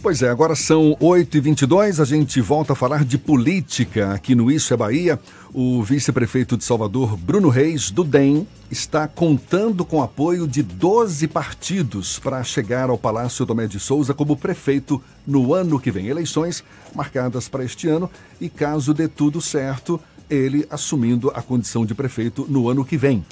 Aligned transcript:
Pois 0.00 0.22
é, 0.22 0.28
agora 0.28 0.54
são 0.54 0.96
8h22, 1.00 2.00
a 2.00 2.04
gente 2.04 2.40
volta 2.40 2.72
a 2.72 2.76
falar 2.76 3.04
de 3.04 3.18
política 3.18 4.12
aqui 4.12 4.32
no 4.32 4.48
Isso 4.48 4.72
é 4.72 4.76
Bahia. 4.76 5.18
O 5.52 5.82
vice-prefeito 5.82 6.56
de 6.56 6.62
Salvador, 6.62 7.16
Bruno 7.16 7.48
Reis, 7.48 7.90
do 7.90 8.04
DEM, 8.04 8.46
está 8.70 9.08
contando 9.08 9.84
com 9.84 10.00
apoio 10.00 10.46
de 10.46 10.62
12 10.62 11.26
partidos 11.26 12.16
para 12.20 12.44
chegar 12.44 12.90
ao 12.90 12.96
Palácio 12.96 13.44
Tomé 13.44 13.66
de 13.66 13.80
Souza 13.80 14.14
como 14.14 14.36
prefeito 14.36 15.02
no 15.26 15.52
ano 15.52 15.80
que 15.80 15.90
vem. 15.90 16.06
Eleições 16.06 16.62
marcadas 16.94 17.48
para 17.48 17.64
este 17.64 17.88
ano 17.88 18.08
e, 18.40 18.48
caso 18.48 18.94
dê 18.94 19.08
tudo 19.08 19.40
certo, 19.40 20.00
ele 20.30 20.64
assumindo 20.70 21.32
a 21.34 21.42
condição 21.42 21.84
de 21.84 21.92
prefeito 21.92 22.46
no 22.48 22.68
ano 22.68 22.84
que 22.84 22.96
vem. 22.96 23.24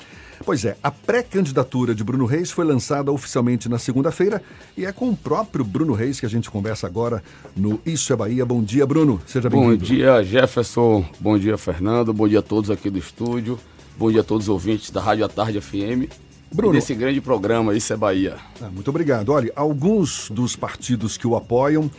Pois 0.47 0.65
é, 0.65 0.77
a 0.81 0.93
pré-candidatura 0.93 1.93
de 1.93 2.05
Bruno 2.05 2.25
Reis 2.25 2.53
foi 2.53 2.65
lançada 2.65 3.11
oficialmente 3.11 3.69
na 3.69 3.81
segunda-feira 3.81 4.41
e 4.77 4.87
é 4.87 4.93
com 4.93 5.11
o 5.11 5.17
próprio 5.17 5.65
Bruno 5.65 5.93
Reis 5.93 6.21
que 6.21 6.25
a 6.25 6.29
gente 6.29 6.49
conversa 6.49 6.87
agora 6.87 7.21
no 7.57 7.81
Isso 7.85 8.13
é 8.13 8.17
Bahia. 8.17 8.47
Bom 8.47 8.63
dia, 8.63 8.87
Bruno. 8.87 9.21
Seja 9.27 9.51
bem-vindo. 9.51 9.77
Bom 9.79 9.85
dia, 9.85 10.23
Jefferson. 10.23 11.05
Bom 11.19 11.37
dia, 11.37 11.59
Fernando. 11.59 12.13
Bom 12.13 12.29
dia 12.29 12.39
a 12.39 12.43
todos 12.43 12.71
aqui 12.71 12.89
do 12.89 12.97
estúdio. 12.97 13.59
Bom 13.99 14.09
dia 14.09 14.21
a 14.21 14.25
todos 14.25 14.45
os 14.45 14.49
ouvintes 14.49 14.93
da 14.93 15.01
Rádio 15.01 15.25
à 15.25 15.29
Tarde 15.29 15.61
FM. 15.61 16.09
Bruno. 16.55 16.75
Desse 16.75 16.95
grande 16.95 17.21
programa 17.21 17.75
Isso 17.75 17.93
é 17.93 17.97
Bahia. 17.97 18.37
Ah, 18.63 18.71
muito 18.73 18.89
obrigado. 18.89 19.31
Olha, 19.31 19.53
alguns 19.57 20.31
dos 20.31 20.55
partidos 20.55 21.17
que 21.17 21.27
o 21.27 21.35
apoiam 21.35 21.91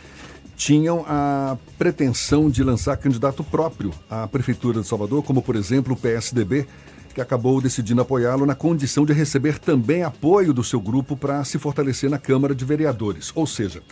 tinham 0.56 1.04
a 1.06 1.58
pretensão 1.76 2.48
de 2.48 2.64
lançar 2.64 2.96
candidato 2.96 3.44
próprio 3.44 3.92
à 4.08 4.26
Prefeitura 4.26 4.80
de 4.80 4.86
Salvador, 4.86 5.22
como 5.22 5.42
por 5.42 5.54
exemplo 5.54 5.92
o 5.92 5.96
PSDB, 5.96 6.66
que 7.14 7.20
acabou 7.20 7.60
decidindo 7.60 8.00
apoiá-lo 8.00 8.46
na 8.46 8.54
condição 8.54 9.04
de 9.04 9.12
receber 9.12 9.58
também 9.58 10.02
apoio 10.02 10.52
do 10.52 10.62
seu 10.62 10.80
grupo 10.80 11.16
para 11.16 11.44
se 11.44 11.58
fortalecer 11.58 12.08
na 12.08 12.18
Câmara 12.18 12.54
de 12.54 12.64
Vereadores. 12.64 13.32
Ou 13.34 13.46
seja, 13.46 13.82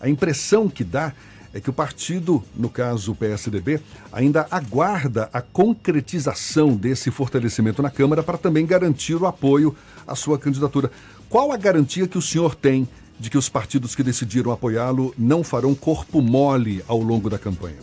a 0.00 0.08
impressão 0.08 0.68
que 0.68 0.84
dá 0.84 1.12
é 1.54 1.60
que 1.60 1.70
o 1.70 1.72
partido, 1.72 2.42
no 2.56 2.68
caso 2.68 3.12
o 3.12 3.14
PSDB, 3.14 3.80
ainda 4.12 4.46
aguarda 4.50 5.30
a 5.32 5.40
concretização 5.40 6.74
desse 6.74 7.12
fortalecimento 7.12 7.80
na 7.80 7.90
Câmara 7.90 8.24
para 8.24 8.36
também 8.36 8.66
garantir 8.66 9.14
o 9.14 9.26
apoio 9.26 9.74
à 10.04 10.16
sua 10.16 10.36
candidatura. 10.36 10.90
Qual 11.28 11.52
a 11.52 11.56
garantia 11.56 12.08
que 12.08 12.18
o 12.18 12.22
senhor 12.22 12.56
tem 12.56 12.88
de 13.18 13.30
que 13.30 13.38
os 13.38 13.48
partidos 13.48 13.94
que 13.94 14.02
decidiram 14.02 14.50
apoiá-lo 14.50 15.14
não 15.16 15.44
farão 15.44 15.74
corpo 15.74 16.20
mole 16.20 16.84
ao 16.88 16.98
longo 16.98 17.30
da 17.30 17.38
campanha? 17.38 17.78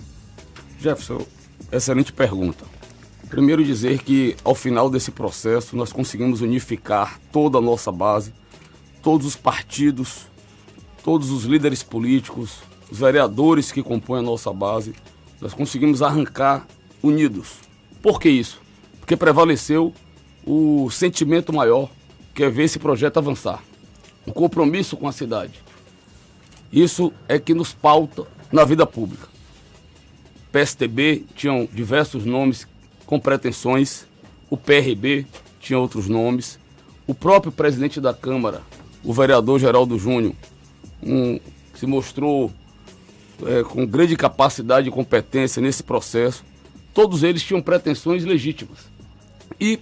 Jefferson, 0.78 1.26
excelente 1.72 2.12
pergunta. 2.12 2.81
Primeiro 3.32 3.64
dizer 3.64 4.04
que 4.04 4.36
ao 4.44 4.54
final 4.54 4.90
desse 4.90 5.10
processo 5.10 5.74
nós 5.74 5.94
conseguimos 5.94 6.42
unificar 6.42 7.18
toda 7.32 7.60
a 7.60 7.62
nossa 7.62 7.90
base, 7.90 8.34
todos 9.02 9.26
os 9.26 9.38
partidos, 9.38 10.28
todos 11.02 11.32
os 11.32 11.46
líderes 11.46 11.82
políticos, 11.82 12.58
os 12.92 13.00
vereadores 13.00 13.72
que 13.72 13.82
compõem 13.82 14.20
a 14.20 14.22
nossa 14.22 14.52
base, 14.52 14.94
nós 15.40 15.54
conseguimos 15.54 16.02
arrancar 16.02 16.68
unidos. 17.02 17.54
Por 18.02 18.20
que 18.20 18.28
isso? 18.28 18.62
Porque 19.00 19.16
prevaleceu 19.16 19.94
o 20.46 20.90
sentimento 20.92 21.54
maior, 21.54 21.90
que 22.36 22.44
é 22.44 22.50
ver 22.50 22.64
esse 22.64 22.80
projeto 22.80 23.16
avançar. 23.16 23.64
O 24.26 24.34
compromisso 24.34 24.98
com 24.98 25.08
a 25.08 25.14
cidade. 25.14 25.54
Isso 26.70 27.14
é 27.30 27.40
que 27.40 27.54
nos 27.54 27.74
pauta 27.74 28.28
na 28.52 28.66
vida 28.66 28.86
pública. 28.86 29.30
PSTB 30.52 31.24
tinham 31.34 31.66
diversos 31.72 32.26
nomes 32.26 32.68
com 33.12 33.20
pretensões. 33.20 34.06
O 34.50 34.56
PRB 34.56 35.26
tinha 35.60 35.78
outros 35.78 36.08
nomes. 36.08 36.58
O 37.06 37.14
próprio 37.14 37.52
presidente 37.52 38.00
da 38.00 38.14
Câmara, 38.14 38.62
o 39.04 39.12
vereador 39.12 39.60
Geraldo 39.60 40.00
Júnior, 40.00 40.34
um, 41.04 41.38
se 41.76 41.86
mostrou 41.86 42.50
é, 43.46 43.64
com 43.64 43.86
grande 43.86 44.16
capacidade 44.16 44.88
e 44.88 44.92
competência 44.92 45.62
nesse 45.62 45.84
processo. 45.84 46.46
Todos 46.94 47.22
eles 47.22 47.44
tinham 47.44 47.62
pretensões 47.62 48.24
legítimas. 48.24 48.80
E, 49.60 49.78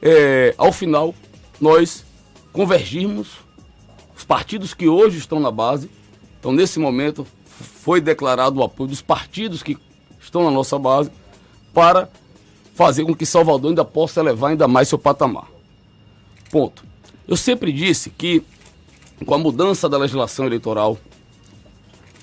é, 0.00 0.54
ao 0.56 0.72
final, 0.72 1.14
nós 1.60 2.02
convergimos, 2.50 3.28
os 4.16 4.24
partidos 4.24 4.72
que 4.72 4.88
hoje 4.88 5.18
estão 5.18 5.38
na 5.38 5.50
base, 5.50 5.90
então 6.38 6.50
nesse 6.50 6.78
momento 6.78 7.26
foi 7.44 8.00
declarado 8.00 8.58
o 8.58 8.62
apoio 8.62 8.88
dos 8.88 9.02
partidos 9.02 9.62
que 9.62 9.76
estão 10.18 10.44
na 10.44 10.50
nossa 10.50 10.78
base 10.78 11.10
para 11.74 12.08
fazer 12.80 13.04
com 13.04 13.14
que 13.14 13.26
Salvador 13.26 13.68
ainda 13.68 13.84
possa 13.84 14.20
elevar 14.20 14.52
ainda 14.52 14.66
mais 14.66 14.88
seu 14.88 14.98
patamar. 14.98 15.44
Ponto. 16.50 16.82
Eu 17.28 17.36
sempre 17.36 17.70
disse 17.74 18.08
que 18.08 18.42
com 19.26 19.34
a 19.34 19.38
mudança 19.38 19.86
da 19.86 19.98
legislação 19.98 20.46
eleitoral 20.46 20.96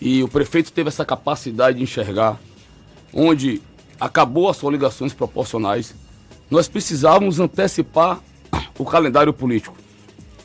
e 0.01 0.23
o 0.23 0.27
prefeito 0.27 0.71
teve 0.71 0.87
essa 0.87 1.05
capacidade 1.05 1.77
de 1.77 1.83
enxergar 1.83 2.39
onde 3.13 3.61
acabou 3.99 4.49
as 4.49 4.59
coligações 4.59 5.13
proporcionais, 5.13 5.93
nós 6.49 6.67
precisávamos 6.67 7.39
antecipar 7.39 8.19
o 8.79 8.83
calendário 8.83 9.33
político. 9.33 9.77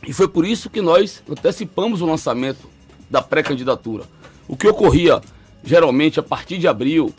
E 0.07 0.13
foi 0.13 0.29
por 0.29 0.45
isso 0.45 0.69
que 0.69 0.83
nós 0.83 1.23
antecipamos 1.27 2.03
o 2.03 2.07
lançamento 2.07 2.69
da 3.09 3.23
pré-candidatura. 3.23 4.05
O 4.47 4.59
que 4.59 4.69
ocorria 4.69 5.23
geralmente 5.65 6.21
a 6.21 6.23
partir 6.23 6.59
de 6.59 6.69
abril, 6.69 7.15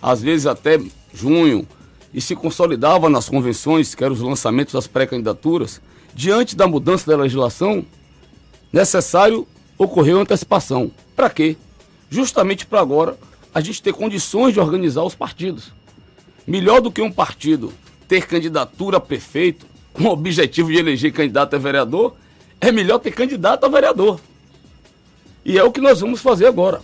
às 0.00 0.22
vezes 0.22 0.46
até 0.46 0.80
junho, 1.12 1.68
e 2.12 2.20
se 2.20 2.34
consolidava 2.34 3.08
nas 3.08 3.28
convenções, 3.28 3.94
que 3.94 4.02
eram 4.02 4.14
os 4.14 4.20
lançamentos 4.20 4.74
das 4.74 4.86
pré-candidaturas, 4.86 5.80
diante 6.14 6.56
da 6.56 6.66
mudança 6.66 7.08
da 7.10 7.16
legislação, 7.16 7.84
necessário 8.72 9.46
ocorreu 9.78 10.20
antecipação. 10.20 10.90
Para 11.14 11.30
quê? 11.30 11.56
Justamente 12.10 12.66
para 12.66 12.80
agora 12.80 13.16
a 13.54 13.60
gente 13.60 13.82
ter 13.82 13.92
condições 13.92 14.52
de 14.52 14.60
organizar 14.60 15.02
os 15.04 15.14
partidos. 15.14 15.72
Melhor 16.46 16.80
do 16.80 16.90
que 16.90 17.00
um 17.00 17.12
partido 17.12 17.72
ter 18.08 18.26
candidatura 18.26 18.96
a 18.96 19.00
prefeito 19.00 19.66
com 19.92 20.04
o 20.04 20.12
objetivo 20.12 20.70
de 20.70 20.78
eleger 20.78 21.12
candidato 21.12 21.54
a 21.54 21.58
vereador, 21.58 22.16
é 22.60 22.72
melhor 22.72 22.98
ter 22.98 23.12
candidato 23.12 23.64
a 23.64 23.68
vereador. 23.68 24.20
E 25.44 25.58
é 25.58 25.64
o 25.64 25.70
que 25.70 25.80
nós 25.80 26.00
vamos 26.00 26.20
fazer 26.20 26.46
agora. 26.46 26.82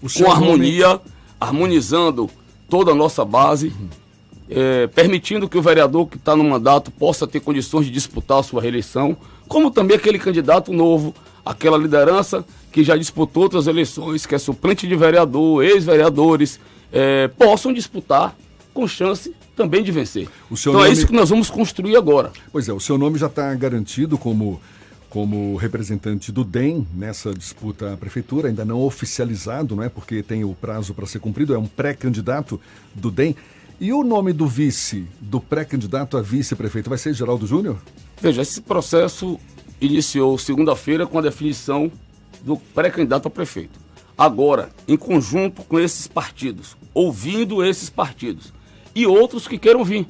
Com 0.00 0.30
harmonia, 0.30 0.88
nome... 0.88 1.00
harmonizando 1.40 2.30
toda 2.68 2.92
a 2.92 2.94
nossa 2.94 3.24
base. 3.24 3.68
Uhum 3.68 4.05
é, 4.48 4.86
permitindo 4.86 5.48
que 5.48 5.58
o 5.58 5.62
vereador 5.62 6.06
que 6.06 6.16
está 6.16 6.36
no 6.36 6.44
mandato 6.44 6.90
possa 6.90 7.26
ter 7.26 7.40
condições 7.40 7.86
de 7.86 7.92
disputar 7.92 8.38
a 8.38 8.42
sua 8.42 8.62
reeleição, 8.62 9.16
como 9.48 9.70
também 9.70 9.96
aquele 9.96 10.18
candidato 10.18 10.72
novo, 10.72 11.14
aquela 11.44 11.78
liderança 11.78 12.44
que 12.72 12.82
já 12.82 12.96
disputou 12.96 13.44
outras 13.44 13.66
eleições, 13.66 14.26
que 14.26 14.34
é 14.34 14.38
suplente 14.38 14.86
de 14.86 14.96
vereador, 14.96 15.64
ex-vereadores, 15.64 16.60
é, 16.92 17.28
possam 17.28 17.72
disputar 17.72 18.36
com 18.74 18.86
chance 18.86 19.34
também 19.56 19.82
de 19.82 19.90
vencer. 19.90 20.28
então 20.50 20.72
é 20.72 20.76
nome... 20.76 20.88
é 20.88 20.92
isso 20.92 21.06
que 21.06 21.12
nós 21.14 21.30
vamos 21.30 21.48
construir 21.48 21.96
agora. 21.96 22.30
Pois 22.52 22.68
é, 22.68 22.72
o 22.72 22.80
seu 22.80 22.98
nome 22.98 23.18
já 23.18 23.26
está 23.26 23.54
garantido 23.54 24.18
como 24.18 24.60
como 25.08 25.56
representante 25.56 26.30
do 26.30 26.44
DEM 26.44 26.86
nessa 26.94 27.32
disputa 27.32 27.94
à 27.94 27.96
prefeitura, 27.96 28.48
ainda 28.48 28.66
não 28.66 28.82
oficializado, 28.82 29.74
não 29.74 29.82
é? 29.82 29.88
Porque 29.88 30.22
tem 30.22 30.44
o 30.44 30.52
prazo 30.52 30.92
para 30.92 31.06
ser 31.06 31.20
cumprido, 31.20 31.54
é 31.54 31.58
um 31.58 31.66
pré-candidato 31.66 32.60
do 32.94 33.10
DEM. 33.10 33.34
E 33.78 33.92
o 33.92 34.02
nome 34.02 34.32
do 34.32 34.46
vice, 34.46 35.06
do 35.20 35.38
pré-candidato 35.38 36.16
a 36.16 36.22
vice-prefeito, 36.22 36.88
vai 36.88 36.96
ser 36.96 37.12
Geraldo 37.12 37.46
Júnior? 37.46 37.76
Veja, 38.18 38.40
esse 38.40 38.62
processo 38.62 39.38
iniciou 39.78 40.38
segunda-feira 40.38 41.06
com 41.06 41.18
a 41.18 41.22
definição 41.22 41.92
do 42.40 42.56
pré-candidato 42.56 43.28
a 43.28 43.30
prefeito. 43.30 43.78
Agora, 44.16 44.70
em 44.88 44.96
conjunto 44.96 45.62
com 45.62 45.78
esses 45.78 46.08
partidos, 46.08 46.74
ouvindo 46.94 47.62
esses 47.62 47.90
partidos 47.90 48.50
e 48.94 49.06
outros 49.06 49.46
que 49.46 49.58
queiram 49.58 49.84
vir. 49.84 50.06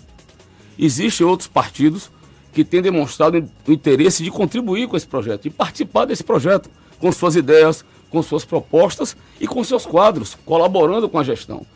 Existem 0.78 1.26
outros 1.26 1.48
partidos 1.48 2.08
que 2.52 2.64
têm 2.64 2.80
demonstrado 2.80 3.50
o 3.66 3.72
interesse 3.72 4.22
de 4.22 4.30
contribuir 4.30 4.86
com 4.86 4.96
esse 4.96 5.08
projeto, 5.08 5.46
e 5.46 5.50
participar 5.50 6.04
desse 6.04 6.22
projeto, 6.22 6.70
com 7.00 7.10
suas 7.10 7.34
ideias, 7.34 7.84
com 8.10 8.22
suas 8.22 8.44
propostas 8.44 9.16
e 9.40 9.46
com 9.48 9.64
seus 9.64 9.84
quadros, 9.84 10.38
colaborando 10.46 11.08
com 11.08 11.18
a 11.18 11.24
gestão. 11.24 11.66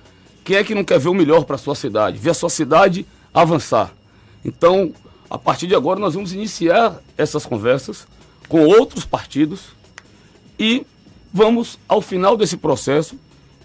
Quem 0.45 0.57
é 0.57 0.65
que 0.65 0.75
não 0.75 0.85
quer 0.85 0.99
ver 0.99 1.09
o 1.09 1.15
melhor 1.15 1.45
para 1.45 1.57
a 1.57 1.59
sua 1.59 1.75
cidade? 1.75 2.19
Ver 2.19 2.31
a 2.31 2.35
sua 2.35 2.51
cidade 2.51 3.07
avançar. 3.33 3.93
Então, 4.45 4.93
a 5.29 5.39
partir 5.39 5.67
de 5.67 5.75
agora, 5.75 6.01
nós 6.01 6.15
vamos 6.15 6.33
iniciar 6.33 7.01
essas 7.17 7.45
conversas 7.47 8.07
com 8.49 8.65
outros 8.67 9.05
partidos 9.05 9.61
e 10.59 10.85
vamos, 11.33 11.79
ao 11.89 12.03
final 12.03 12.37
desse 12.37 12.57
processo, 12.57 13.17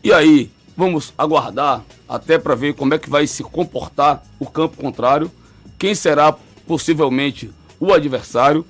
e 0.03 0.13
aí 0.13 0.51
vamos 0.77 1.13
aguardar 1.17 1.83
até 2.07 2.37
para 2.37 2.53
ver 2.53 2.75
como 2.75 2.93
é 2.93 2.99
que 2.99 3.09
vai 3.09 3.25
se 3.25 3.41
comportar 3.41 4.23
o 4.39 4.45
campo 4.45 4.77
contrário, 4.77 5.31
quem 5.79 5.95
será 5.95 6.35
possivelmente 6.67 7.49
o 7.79 7.93
adversário. 7.93 8.65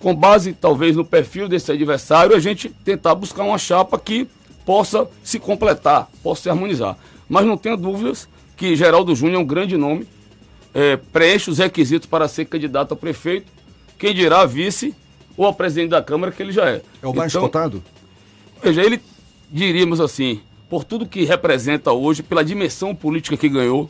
Com 0.00 0.14
base, 0.14 0.52
talvez, 0.52 0.96
no 0.96 1.04
perfil 1.04 1.48
desse 1.48 1.70
adversário, 1.72 2.36
a 2.36 2.40
gente 2.40 2.68
tentar 2.68 3.14
buscar 3.14 3.44
uma 3.44 3.56
chapa 3.56 3.98
que 3.98 4.28
possa 4.66 5.08
se 5.22 5.38
completar, 5.38 6.08
possa 6.22 6.42
se 6.42 6.50
harmonizar 6.50 6.98
mas 7.28 7.46
não 7.46 7.56
tenha 7.56 7.76
dúvidas 7.76 8.28
que 8.56 8.76
Geraldo 8.76 9.14
Júnior 9.14 9.40
é 9.40 9.42
um 9.42 9.46
grande 9.46 9.76
nome, 9.76 10.06
é, 10.72 10.96
preenche 10.96 11.50
os 11.50 11.58
requisitos 11.58 12.08
para 12.08 12.28
ser 12.28 12.44
candidato 12.46 12.94
a 12.94 12.96
prefeito, 12.96 13.50
quem 13.98 14.14
dirá 14.14 14.44
vice 14.44 14.94
ou 15.36 15.46
a 15.46 15.52
presidente 15.52 15.90
da 15.90 16.02
Câmara, 16.02 16.32
que 16.32 16.42
ele 16.42 16.52
já 16.52 16.68
é. 16.68 16.82
É 17.02 17.06
o 17.06 17.14
mais 17.14 17.32
então, 17.32 17.42
cotado? 17.42 17.82
Veja, 18.62 18.82
ele 18.82 19.00
diríamos 19.50 20.00
assim, 20.00 20.40
por 20.68 20.84
tudo 20.84 21.06
que 21.06 21.24
representa 21.24 21.92
hoje, 21.92 22.22
pela 22.22 22.44
dimensão 22.44 22.94
política 22.94 23.36
que 23.36 23.48
ganhou. 23.48 23.88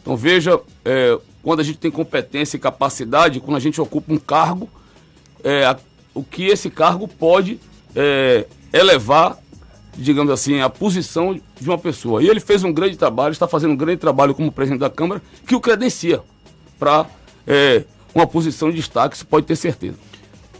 Então 0.00 0.16
veja, 0.16 0.58
é, 0.84 1.18
quando 1.42 1.60
a 1.60 1.62
gente 1.62 1.78
tem 1.78 1.90
competência 1.90 2.56
e 2.56 2.60
capacidade, 2.60 3.40
quando 3.40 3.56
a 3.56 3.60
gente 3.60 3.80
ocupa 3.80 4.12
um 4.12 4.18
cargo, 4.18 4.68
é, 5.44 5.64
a, 5.64 5.76
o 6.14 6.22
que 6.22 6.46
esse 6.46 6.70
cargo 6.70 7.06
pode 7.06 7.58
é, 7.94 8.46
elevar, 8.72 9.38
digamos 9.96 10.32
assim, 10.32 10.60
a 10.60 10.70
posição 10.70 11.38
de 11.60 11.68
uma 11.68 11.78
pessoa. 11.78 12.22
E 12.22 12.28
ele 12.28 12.40
fez 12.40 12.64
um 12.64 12.72
grande 12.72 12.96
trabalho, 12.96 13.32
está 13.32 13.46
fazendo 13.46 13.72
um 13.72 13.76
grande 13.76 13.98
trabalho 13.98 14.34
como 14.34 14.50
presidente 14.50 14.80
da 14.80 14.90
Câmara, 14.90 15.22
que 15.46 15.54
o 15.54 15.60
credencia 15.60 16.20
para 16.78 17.06
é, 17.46 17.84
uma 18.14 18.26
posição 18.26 18.70
de 18.70 18.76
destaque, 18.76 19.16
isso 19.16 19.26
pode 19.26 19.46
ter 19.46 19.56
certeza. 19.56 19.96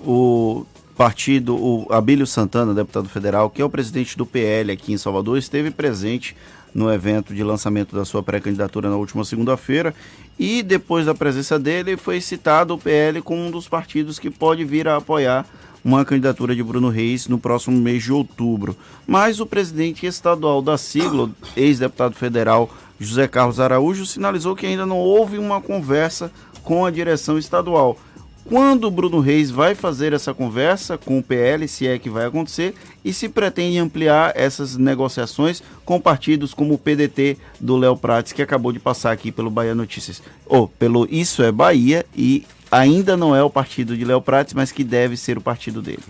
O 0.05 0.67
partido, 0.97 1.57
o 1.57 1.87
Abílio 1.91 2.27
Santana, 2.27 2.75
deputado 2.75 3.09
federal, 3.09 3.51
que 3.51 3.63
é 3.63 3.65
o 3.65 3.71
presidente 3.71 4.17
do 4.17 4.27
PL 4.27 4.73
aqui 4.73 4.93
em 4.93 4.99
Salvador, 4.99 5.39
esteve 5.39 5.71
presente 5.71 6.37
no 6.75 6.93
evento 6.93 7.35
de 7.35 7.43
lançamento 7.43 7.95
da 7.95 8.05
sua 8.05 8.23
pré-candidatura 8.23 8.89
na 8.89 8.97
última 8.97 9.25
segunda-feira 9.25 9.95
e 10.39 10.63
depois 10.63 11.05
da 11.05 11.15
presença 11.15 11.59
dele 11.59 11.97
foi 11.97 12.21
citado 12.21 12.75
o 12.75 12.79
PL 12.79 13.21
como 13.21 13.43
um 13.43 13.51
dos 13.51 13.69
partidos 13.69 14.19
que 14.19 14.31
pode 14.31 14.65
vir 14.65 14.89
a 14.89 14.97
apoiar 14.97 15.47
uma 15.85 16.05
candidatura 16.05 16.55
de 16.55 16.63
Bruno 16.63 16.89
Reis 16.89 17.27
no 17.29 17.39
próximo 17.39 17.79
mês 17.81 18.03
de 18.03 18.13
outubro. 18.13 18.77
Mas 19.07 19.41
o 19.41 19.47
presidente 19.47 20.07
estadual 20.07 20.63
da 20.63 20.79
sigla, 20.79 21.31
ex-deputado 21.57 22.15
federal 22.15 22.71
José 22.99 23.27
Carlos 23.27 23.59
Araújo, 23.59 24.07
sinalizou 24.07 24.55
que 24.55 24.67
ainda 24.67 24.87
não 24.87 24.99
houve 24.99 25.39
uma 25.39 25.61
conversa 25.61 26.31
com 26.63 26.85
a 26.85 26.91
direção 26.91 27.39
estadual. 27.39 27.99
Quando 28.45 28.85
o 28.85 28.91
Bruno 28.91 29.21
Reis 29.21 29.51
vai 29.51 29.75
fazer 29.75 30.13
essa 30.13 30.35
conversa 30.35 30.99
com 30.99 31.19
o 31.19 31.23
PL, 31.23 31.67
se 31.69 31.87
é 31.87 31.99
que 31.99 32.11
vai 32.11 32.27
acontecer, 32.27 32.75
e 33.05 33.13
se 33.13 33.29
pretende 33.29 33.79
ampliar 33.79 34.33
essas 34.35 34.77
negociações 34.77 35.63
com 35.85 36.01
partidos 36.01 36.53
como 36.53 36.75
o 36.75 36.79
PDT 36.79 37.39
do 37.61 37.77
Léo 37.77 37.97
Prates, 37.97 38.33
que 38.33 38.43
acabou 38.43 38.73
de 38.73 38.81
passar 38.81 39.13
aqui 39.13 39.31
pelo 39.31 39.51
Bahia 39.51 39.77
Notícias. 39.77 40.21
Ou 40.45 40.67
pelo 40.67 41.07
Isso 41.09 41.43
é 41.43 41.53
Bahia, 41.53 42.05
e 42.17 42.45
ainda 42.73 43.17
não 43.17 43.37
é 43.37 43.43
o 43.43 43.51
partido 43.51 43.97
de 43.97 44.05
Léo 44.05 44.23
Prates, 44.23 44.55
mas 44.55 44.73
que 44.73 44.83
deve 44.83 45.17
ser 45.17 45.37
o 45.37 45.43
partido 45.43 45.83
dele. 45.83 46.03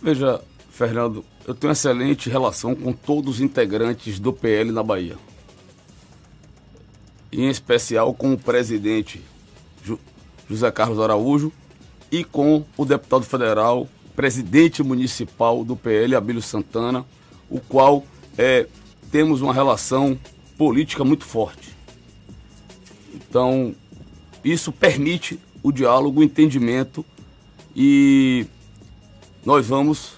Veja, 0.00 0.40
Fernando, 0.70 1.24
eu 1.44 1.54
tenho 1.54 1.72
excelente 1.72 2.30
relação 2.30 2.74
com 2.74 2.92
todos 2.92 3.36
os 3.36 3.40
integrantes 3.40 4.20
do 4.20 4.32
PL 4.32 4.70
na 4.70 4.82
Bahia. 4.82 5.16
Em 7.32 7.48
especial 7.48 8.14
com 8.14 8.32
o 8.32 8.38
presidente 8.38 9.20
José 10.48 10.70
Carlos 10.70 11.00
Araújo, 11.00 11.52
e 12.10 12.24
com 12.24 12.64
o 12.76 12.84
deputado 12.84 13.24
federal, 13.24 13.86
presidente 14.16 14.82
municipal 14.82 15.64
do 15.64 15.76
PL, 15.76 16.14
Abílio 16.14 16.42
Santana, 16.42 17.04
o 17.50 17.60
qual 17.60 18.04
é, 18.36 18.66
temos 19.10 19.42
uma 19.42 19.52
relação 19.52 20.18
política 20.56 21.04
muito 21.04 21.24
forte. 21.24 21.76
Então, 23.14 23.74
isso 24.44 24.72
permite 24.72 25.38
o 25.62 25.72
diálogo, 25.72 26.20
o 26.20 26.24
entendimento 26.24 27.04
e 27.74 28.46
nós 29.44 29.66
vamos, 29.66 30.14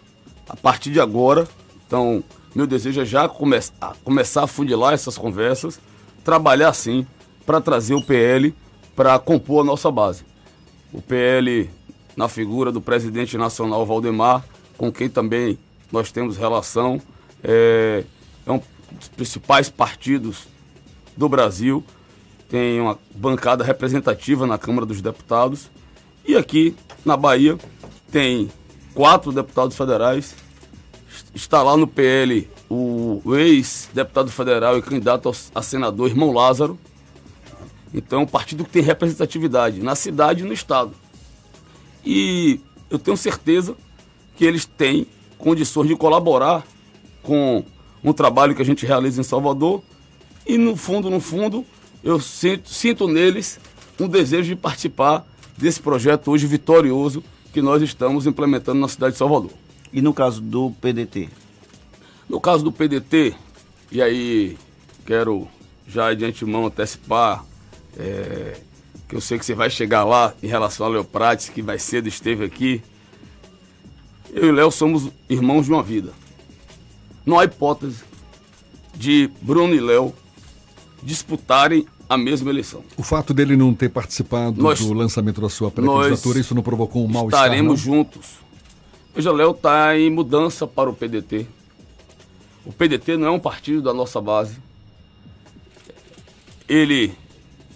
a 0.48 0.56
partir 0.56 0.90
de 0.90 1.00
agora, 1.00 1.46
então, 1.86 2.22
meu 2.54 2.66
desejo 2.66 3.00
é 3.00 3.04
já 3.04 3.28
come 3.28 3.58
começar 4.04 4.44
a 4.44 4.46
fundilar 4.46 4.92
essas 4.92 5.18
conversas, 5.18 5.80
trabalhar 6.24 6.72
sim 6.72 7.06
para 7.44 7.60
trazer 7.60 7.94
o 7.94 8.02
PL 8.02 8.54
para 8.94 9.18
compor 9.18 9.62
a 9.62 9.64
nossa 9.64 9.90
base. 9.90 10.24
O 10.92 11.00
PL, 11.00 11.70
na 12.16 12.28
figura 12.28 12.70
do 12.72 12.80
presidente 12.80 13.36
nacional 13.36 13.84
Valdemar, 13.86 14.44
com 14.76 14.90
quem 14.90 15.08
também 15.08 15.58
nós 15.90 16.12
temos 16.12 16.36
relação, 16.36 17.00
é, 17.42 18.04
é 18.46 18.52
um 18.52 18.60
dos 18.92 19.08
principais 19.08 19.68
partidos 19.68 20.48
do 21.16 21.28
Brasil, 21.28 21.84
tem 22.50 22.80
uma 22.80 22.98
bancada 23.14 23.64
representativa 23.64 24.46
na 24.46 24.58
Câmara 24.58 24.84
dos 24.84 25.00
Deputados. 25.00 25.70
E 26.26 26.36
aqui 26.36 26.76
na 27.04 27.16
Bahia 27.16 27.56
tem 28.12 28.50
quatro 28.92 29.32
deputados 29.32 29.76
federais. 29.76 30.34
Está 31.34 31.62
lá 31.62 31.76
no 31.76 31.86
PL 31.86 32.46
o 32.68 33.22
ex-deputado 33.34 34.30
federal 34.30 34.76
e 34.76 34.82
candidato 34.82 35.32
a 35.54 35.62
senador, 35.62 36.08
irmão 36.08 36.32
Lázaro, 36.32 36.78
então, 37.92 38.20
é 38.20 38.22
um 38.22 38.26
partido 38.26 38.64
que 38.64 38.70
tem 38.70 38.82
representatividade 38.82 39.82
na 39.82 39.94
cidade 39.94 40.42
e 40.42 40.46
no 40.46 40.52
estado. 40.52 40.92
E 42.04 42.60
eu 42.88 42.98
tenho 42.98 43.16
certeza 43.16 43.76
que 44.36 44.44
eles 44.44 44.64
têm 44.64 45.06
condições 45.36 45.88
de 45.88 45.96
colaborar 45.96 46.64
com 47.22 47.64
um 48.02 48.12
trabalho 48.12 48.54
que 48.54 48.62
a 48.62 48.64
gente 48.64 48.86
realiza 48.86 49.20
em 49.20 49.24
Salvador. 49.24 49.82
E 50.46 50.56
no 50.56 50.76
fundo, 50.76 51.10
no 51.10 51.20
fundo, 51.20 51.66
eu 52.02 52.20
sinto, 52.20 52.68
sinto 52.68 53.06
neles 53.06 53.60
um 53.98 54.08
desejo 54.08 54.48
de 54.48 54.56
participar 54.56 55.26
desse 55.56 55.80
projeto 55.80 56.30
hoje 56.30 56.46
vitorioso 56.46 57.22
que 57.52 57.60
nós 57.60 57.82
estamos 57.82 58.26
implementando 58.26 58.80
na 58.80 58.88
cidade 58.88 59.12
de 59.12 59.18
Salvador. 59.18 59.50
E 59.92 60.00
no 60.00 60.14
caso 60.14 60.40
do 60.40 60.70
PDT? 60.80 61.28
No 62.28 62.40
caso 62.40 62.64
do 62.64 62.72
PDT, 62.72 63.34
e 63.90 64.00
aí 64.00 64.56
quero 65.04 65.48
já 65.86 66.14
de 66.14 66.24
antemão 66.24 66.66
antecipar 66.66 67.44
é, 67.98 68.60
que 69.08 69.16
eu 69.16 69.20
sei 69.20 69.38
que 69.38 69.44
você 69.44 69.54
vai 69.54 69.68
chegar 69.68 70.04
lá 70.04 70.32
em 70.40 70.46
relação 70.46 70.86
ao 70.86 70.92
Léo 70.92 71.04
Prates, 71.04 71.48
que 71.48 71.62
mais 71.62 71.82
cedo 71.82 72.08
esteve 72.08 72.44
aqui. 72.44 72.80
Eu 74.32 74.48
e 74.48 74.52
Léo 74.52 74.70
somos 74.70 75.10
irmãos 75.28 75.64
de 75.64 75.72
uma 75.72 75.82
vida. 75.82 76.12
Não 77.26 77.38
há 77.38 77.44
hipótese 77.44 78.04
de 78.94 79.28
Bruno 79.42 79.74
e 79.74 79.80
Léo 79.80 80.14
disputarem 81.02 81.86
a 82.08 82.18
mesma 82.18 82.50
eleição. 82.50 82.82
O 82.96 83.02
fato 83.02 83.32
dele 83.32 83.56
não 83.56 83.72
ter 83.72 83.88
participado 83.88 84.60
nós, 84.60 84.80
do 84.80 84.92
lançamento 84.92 85.40
da 85.40 85.48
sua 85.48 85.70
pré-candidatura, 85.70 86.40
isso 86.40 86.54
não 86.54 86.62
provocou 86.62 87.04
um 87.04 87.08
mal-estar? 87.08 87.44
Estaremos 87.44 87.80
juntos. 87.80 88.40
Veja, 89.14 89.32
Léo 89.32 89.52
está 89.52 89.96
em 89.98 90.10
mudança 90.10 90.66
para 90.66 90.90
o 90.90 90.94
PDT. 90.94 91.46
O 92.64 92.72
PDT 92.72 93.16
não 93.16 93.26
é 93.28 93.30
um 93.30 93.38
partido 93.38 93.82
da 93.82 93.94
nossa 93.94 94.20
base. 94.20 94.56
Ele 96.68 97.12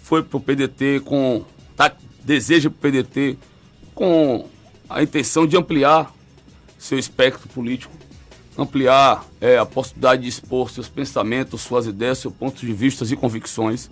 foi 0.03 0.21
para 0.21 0.37
o 0.37 0.39
PDT 0.39 1.01
com. 1.03 1.43
Tá, 1.75 1.91
deseja 2.23 2.69
para 2.69 2.77
o 2.77 2.91
PDT 2.91 3.37
com 3.93 4.47
a 4.89 5.01
intenção 5.01 5.47
de 5.47 5.57
ampliar 5.57 6.13
seu 6.77 6.99
espectro 6.99 7.47
político, 7.49 7.93
ampliar 8.57 9.25
é, 9.41 9.57
a 9.57 9.65
possibilidade 9.65 10.23
de 10.23 10.29
expor 10.29 10.69
seus 10.69 10.87
pensamentos, 10.87 11.61
suas 11.61 11.85
ideias, 11.87 12.19
seus 12.19 12.33
pontos 12.33 12.61
de 12.61 12.73
vista 12.73 13.05
e 13.05 13.15
convicções. 13.15 13.89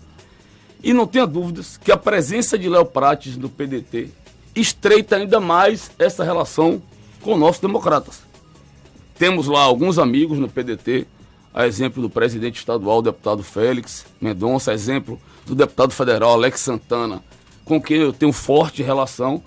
E 0.82 0.94
não 0.94 1.08
tenha 1.08 1.26
dúvidas 1.26 1.78
que 1.78 1.92
a 1.92 1.98
presença 1.98 2.58
de 2.58 2.70
Léo 2.70 2.86
Prates 2.86 3.38
no 3.38 3.50
PDT 3.50 4.10
estreita 4.56 5.16
ainda 5.16 5.40
mais 5.40 5.92
essa 5.98 6.24
relação 6.24 6.82
com 7.22 7.38
nossos 7.38 7.62
democratas. 7.62 8.22
Temos 9.18 9.48
lá 9.48 9.62
alguns 9.62 9.98
amigos 9.98 10.40
no 10.40 10.50
PDT, 10.50 11.08
a 11.54 11.68
exemplo 11.68 12.02
do 12.02 12.10
presidente 12.10 12.58
estadual, 12.58 13.02
deputado 13.02 13.44
Félix 13.44 14.06
Mendonça, 14.20 14.72
a 14.72 14.74
exemplo 14.74 15.20
do 15.46 15.56
deputado 15.56 15.92
federal 15.92 16.34
Alex 16.34 16.60
Santana, 16.62 17.24
com 17.64 17.82
quem 17.82 17.98
eu 17.98 18.12
tenho 18.12 18.34
forte 18.34 18.84
relação, 18.84 19.42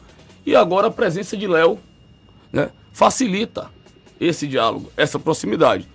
e 0.44 0.54
agora 0.54 0.86
a 0.86 0.90
presença 0.90 1.36
de 1.36 1.46
Léo 1.46 1.78
né, 2.52 2.70
facilita 2.92 3.70
esse 4.20 4.46
diálogo, 4.46 4.90
essa 4.96 5.18
proximidade. 5.18 5.88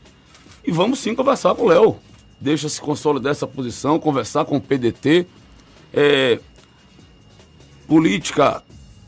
E 0.65 0.71
vamos 0.71 0.99
sim 0.99 1.15
conversar 1.15 1.55
com 1.55 1.63
o 1.63 1.67
Léo. 1.67 1.97
Deixa 2.39 2.69
se 2.69 2.79
consolidar 2.81 3.31
essa 3.31 3.47
posição, 3.47 3.99
conversar 3.99 4.45
com 4.45 4.57
o 4.57 4.61
PDT. 4.61 5.27
É, 5.93 6.39
política 7.87 8.63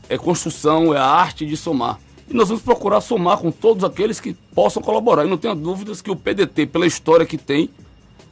é 0.08 0.18
construção, 0.18 0.92
é 0.94 0.98
a 0.98 1.06
arte 1.06 1.46
de 1.46 1.56
somar. 1.56 1.98
E 2.28 2.34
nós 2.34 2.48
vamos 2.48 2.62
procurar 2.62 3.00
somar 3.00 3.38
com 3.38 3.50
todos 3.50 3.84
aqueles 3.84 4.20
que 4.20 4.34
possam 4.54 4.82
colaborar. 4.82 5.24
E 5.24 5.28
não 5.28 5.36
tenha 5.36 5.54
dúvidas 5.54 6.00
que 6.00 6.10
o 6.10 6.16
PDT, 6.16 6.66
pela 6.66 6.86
história 6.86 7.26
que 7.26 7.36
tem 7.38 7.70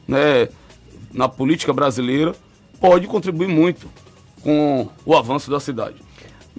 né, 0.07 0.49
na 1.11 1.29
política 1.29 1.71
brasileira, 1.73 2.35
pode 2.79 3.07
contribuir 3.07 3.47
muito 3.47 3.87
com 4.41 4.89
o 5.05 5.15
avanço 5.15 5.49
da 5.49 5.59
cidade. 5.59 5.95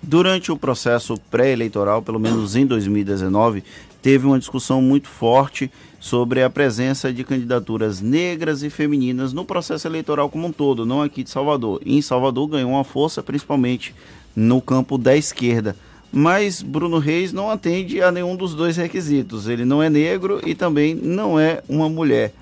Durante 0.03 0.51
o 0.51 0.57
processo 0.57 1.17
pré-eleitoral, 1.31 2.03
pelo 2.03 2.19
menos 2.19 2.57
em 2.57 2.67
2019, 2.67 3.65
teve 4.05 4.27
uma 4.27 4.39
discussão 4.39 4.83
muito 4.83 5.09
forte 5.09 5.71
sobre 5.99 6.43
a 6.43 6.51
presença 6.51 7.11
de 7.11 7.25
candidaturas 7.25 8.03
negras 8.03 8.63
e 8.63 8.69
femininas 8.69 9.33
no 9.33 9.47
processo 9.47 9.89
eleitoral 9.89 10.29
como 10.29 10.47
um 10.47 10.53
todo, 10.53 10.85
não 10.85 11.01
aqui 11.01 11.23
de 11.23 11.31
Salvador. 11.31 11.81
Em 11.87 12.03
Salvador 12.03 12.47
ganhou 12.49 12.73
uma 12.73 12.85
força 12.85 13.23
principalmente 13.23 13.95
no 14.37 14.61
campo 14.61 14.99
da 14.99 15.17
esquerda. 15.17 15.75
Mas 16.13 16.61
Bruno 16.61 16.99
Reis 16.99 17.33
não 17.33 17.49
atende 17.49 18.03
a 18.03 18.13
nenhum 18.13 18.37
dos 18.37 18.55
dois 18.55 18.77
requisitos. 18.77 19.49
Ele 19.49 19.65
não 19.65 19.83
é 19.83 19.89
negro 19.89 20.39
e 20.47 20.55
também 20.55 20.95
não 20.95 21.41
é 21.41 21.63
uma 21.67 21.89
mulher. 21.89 22.35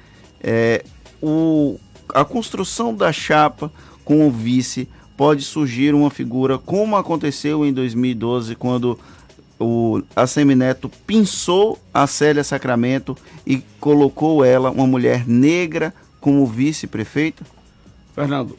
É, 0.43 0.85
o 1.23 1.79
a 2.13 2.25
construção 2.25 2.93
da 2.93 3.13
chapa 3.13 3.73
com 4.05 4.27
o 4.27 4.33
vice 4.33 4.89
pode 5.17 5.45
surgir 5.45 5.95
uma 5.95 6.11
figura 6.11 6.59
como 6.59 6.97
aconteceu 6.97 7.65
em 7.65 7.73
2012 7.73 8.57
quando 8.57 8.99
o 9.59 10.03
Assemineto 10.15 10.89
pinçou 11.07 11.79
a 11.93 12.07
Célia 12.07 12.43
Sacramento 12.43 13.17
e 13.47 13.59
colocou 13.79 14.45
ela, 14.45 14.71
uma 14.71 14.87
mulher 14.87 15.27
negra, 15.27 15.95
como 16.21 16.47
vice-prefeita? 16.47 17.45
Fernando, 18.15 18.59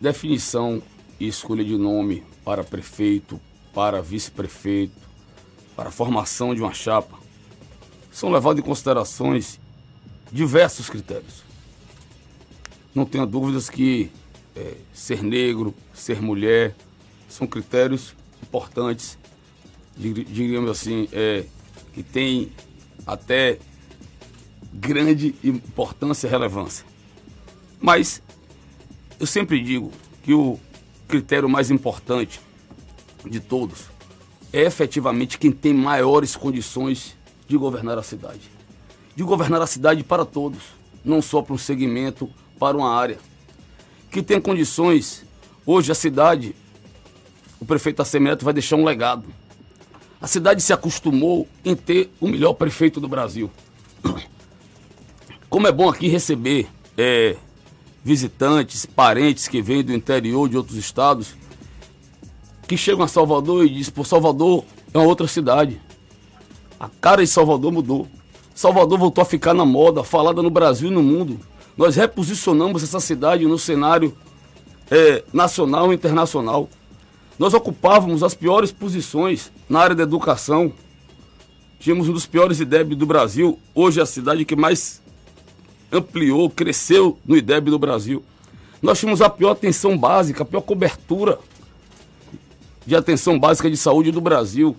definição 0.00 0.82
e 1.18 1.28
escolha 1.28 1.64
de 1.64 1.76
nome 1.76 2.22
para 2.44 2.64
prefeito, 2.64 3.40
para 3.74 4.00
vice-prefeito, 4.00 5.00
para 5.76 5.90
formação 5.90 6.54
de 6.54 6.60
uma 6.60 6.72
chapa, 6.72 7.18
são 8.10 8.30
levados 8.30 8.62
em 8.62 8.66
considerações 8.66 9.60
diversos 10.32 10.88
critérios. 10.90 11.44
Não 12.94 13.04
tenha 13.04 13.26
dúvidas 13.26 13.70
que 13.70 14.10
é, 14.56 14.74
ser 14.92 15.22
negro, 15.22 15.74
ser 15.94 16.20
mulher, 16.20 16.74
são 17.28 17.46
critérios 17.46 18.14
importantes 18.42 19.16
digamos 20.00 20.70
assim, 20.70 21.08
é, 21.12 21.44
que 21.92 22.02
tem 22.02 22.50
até 23.06 23.58
grande 24.72 25.34
importância 25.44 26.26
e 26.26 26.30
relevância. 26.30 26.86
Mas 27.80 28.22
eu 29.18 29.26
sempre 29.26 29.60
digo 29.62 29.92
que 30.22 30.32
o 30.32 30.58
critério 31.06 31.48
mais 31.48 31.70
importante 31.70 32.40
de 33.28 33.40
todos 33.40 33.86
é 34.52 34.62
efetivamente 34.62 35.38
quem 35.38 35.52
tem 35.52 35.74
maiores 35.74 36.34
condições 36.34 37.16
de 37.46 37.56
governar 37.56 37.98
a 37.98 38.02
cidade. 38.02 38.50
De 39.14 39.22
governar 39.22 39.60
a 39.60 39.66
cidade 39.66 40.02
para 40.02 40.24
todos, 40.24 40.62
não 41.04 41.20
só 41.20 41.42
para 41.42 41.54
um 41.54 41.58
segmento, 41.58 42.30
para 42.58 42.76
uma 42.76 42.94
área. 42.94 43.18
Que 44.10 44.22
tem 44.22 44.40
condições, 44.40 45.24
hoje 45.66 45.92
a 45.92 45.94
cidade, 45.94 46.54
o 47.60 47.64
prefeito 47.64 48.00
Assemineto 48.00 48.44
vai 48.44 48.54
deixar 48.54 48.76
um 48.76 48.84
legado 48.84 49.24
a 50.20 50.26
cidade 50.26 50.62
se 50.62 50.72
acostumou 50.72 51.48
em 51.64 51.74
ter 51.74 52.10
o 52.20 52.28
melhor 52.28 52.52
prefeito 52.52 53.00
do 53.00 53.08
Brasil. 53.08 53.50
Como 55.48 55.66
é 55.66 55.72
bom 55.72 55.88
aqui 55.88 56.08
receber 56.08 56.68
é, 56.96 57.36
visitantes, 58.04 58.84
parentes 58.86 59.48
que 59.48 59.62
vêm 59.62 59.82
do 59.82 59.92
interior 59.92 60.48
de 60.48 60.56
outros 60.56 60.76
estados, 60.76 61.34
que 62.68 62.76
chegam 62.76 63.04
a 63.04 63.08
Salvador 63.08 63.64
e 63.64 63.70
dizem, 63.70 63.92
pô, 63.92 64.04
Salvador 64.04 64.64
é 64.92 64.98
uma 64.98 65.06
outra 65.06 65.26
cidade. 65.26 65.80
A 66.78 66.88
cara 66.88 67.22
de 67.22 67.26
Salvador 67.26 67.72
mudou. 67.72 68.06
Salvador 68.54 68.98
voltou 68.98 69.22
a 69.22 69.24
ficar 69.24 69.54
na 69.54 69.64
moda, 69.64 70.04
falada 70.04 70.42
no 70.42 70.50
Brasil 70.50 70.88
e 70.88 70.94
no 70.94 71.02
mundo. 71.02 71.40
Nós 71.76 71.96
reposicionamos 71.96 72.82
essa 72.82 73.00
cidade 73.00 73.46
no 73.46 73.58
cenário 73.58 74.14
é, 74.90 75.24
nacional 75.32 75.90
e 75.92 75.96
internacional. 75.96 76.68
Nós 77.40 77.54
ocupávamos 77.54 78.22
as 78.22 78.34
piores 78.34 78.70
posições 78.70 79.50
na 79.66 79.80
área 79.80 79.96
da 79.96 80.02
educação. 80.02 80.70
Tínhamos 81.78 82.06
um 82.06 82.12
dos 82.12 82.26
piores 82.26 82.60
IDEB 82.60 82.94
do 82.94 83.06
Brasil. 83.06 83.58
Hoje 83.74 83.98
é 83.98 84.02
a 84.02 84.06
cidade 84.06 84.44
que 84.44 84.54
mais 84.54 85.00
ampliou, 85.90 86.50
cresceu 86.50 87.18
no 87.24 87.34
IDEB 87.34 87.70
do 87.70 87.78
Brasil. 87.78 88.22
Nós 88.82 89.00
tínhamos 89.00 89.22
a 89.22 89.30
pior 89.30 89.52
atenção 89.52 89.96
básica, 89.96 90.42
a 90.42 90.44
pior 90.44 90.60
cobertura 90.60 91.38
de 92.84 92.94
atenção 92.94 93.38
básica 93.38 93.70
de 93.70 93.76
saúde 93.78 94.12
do 94.12 94.20
Brasil. 94.20 94.76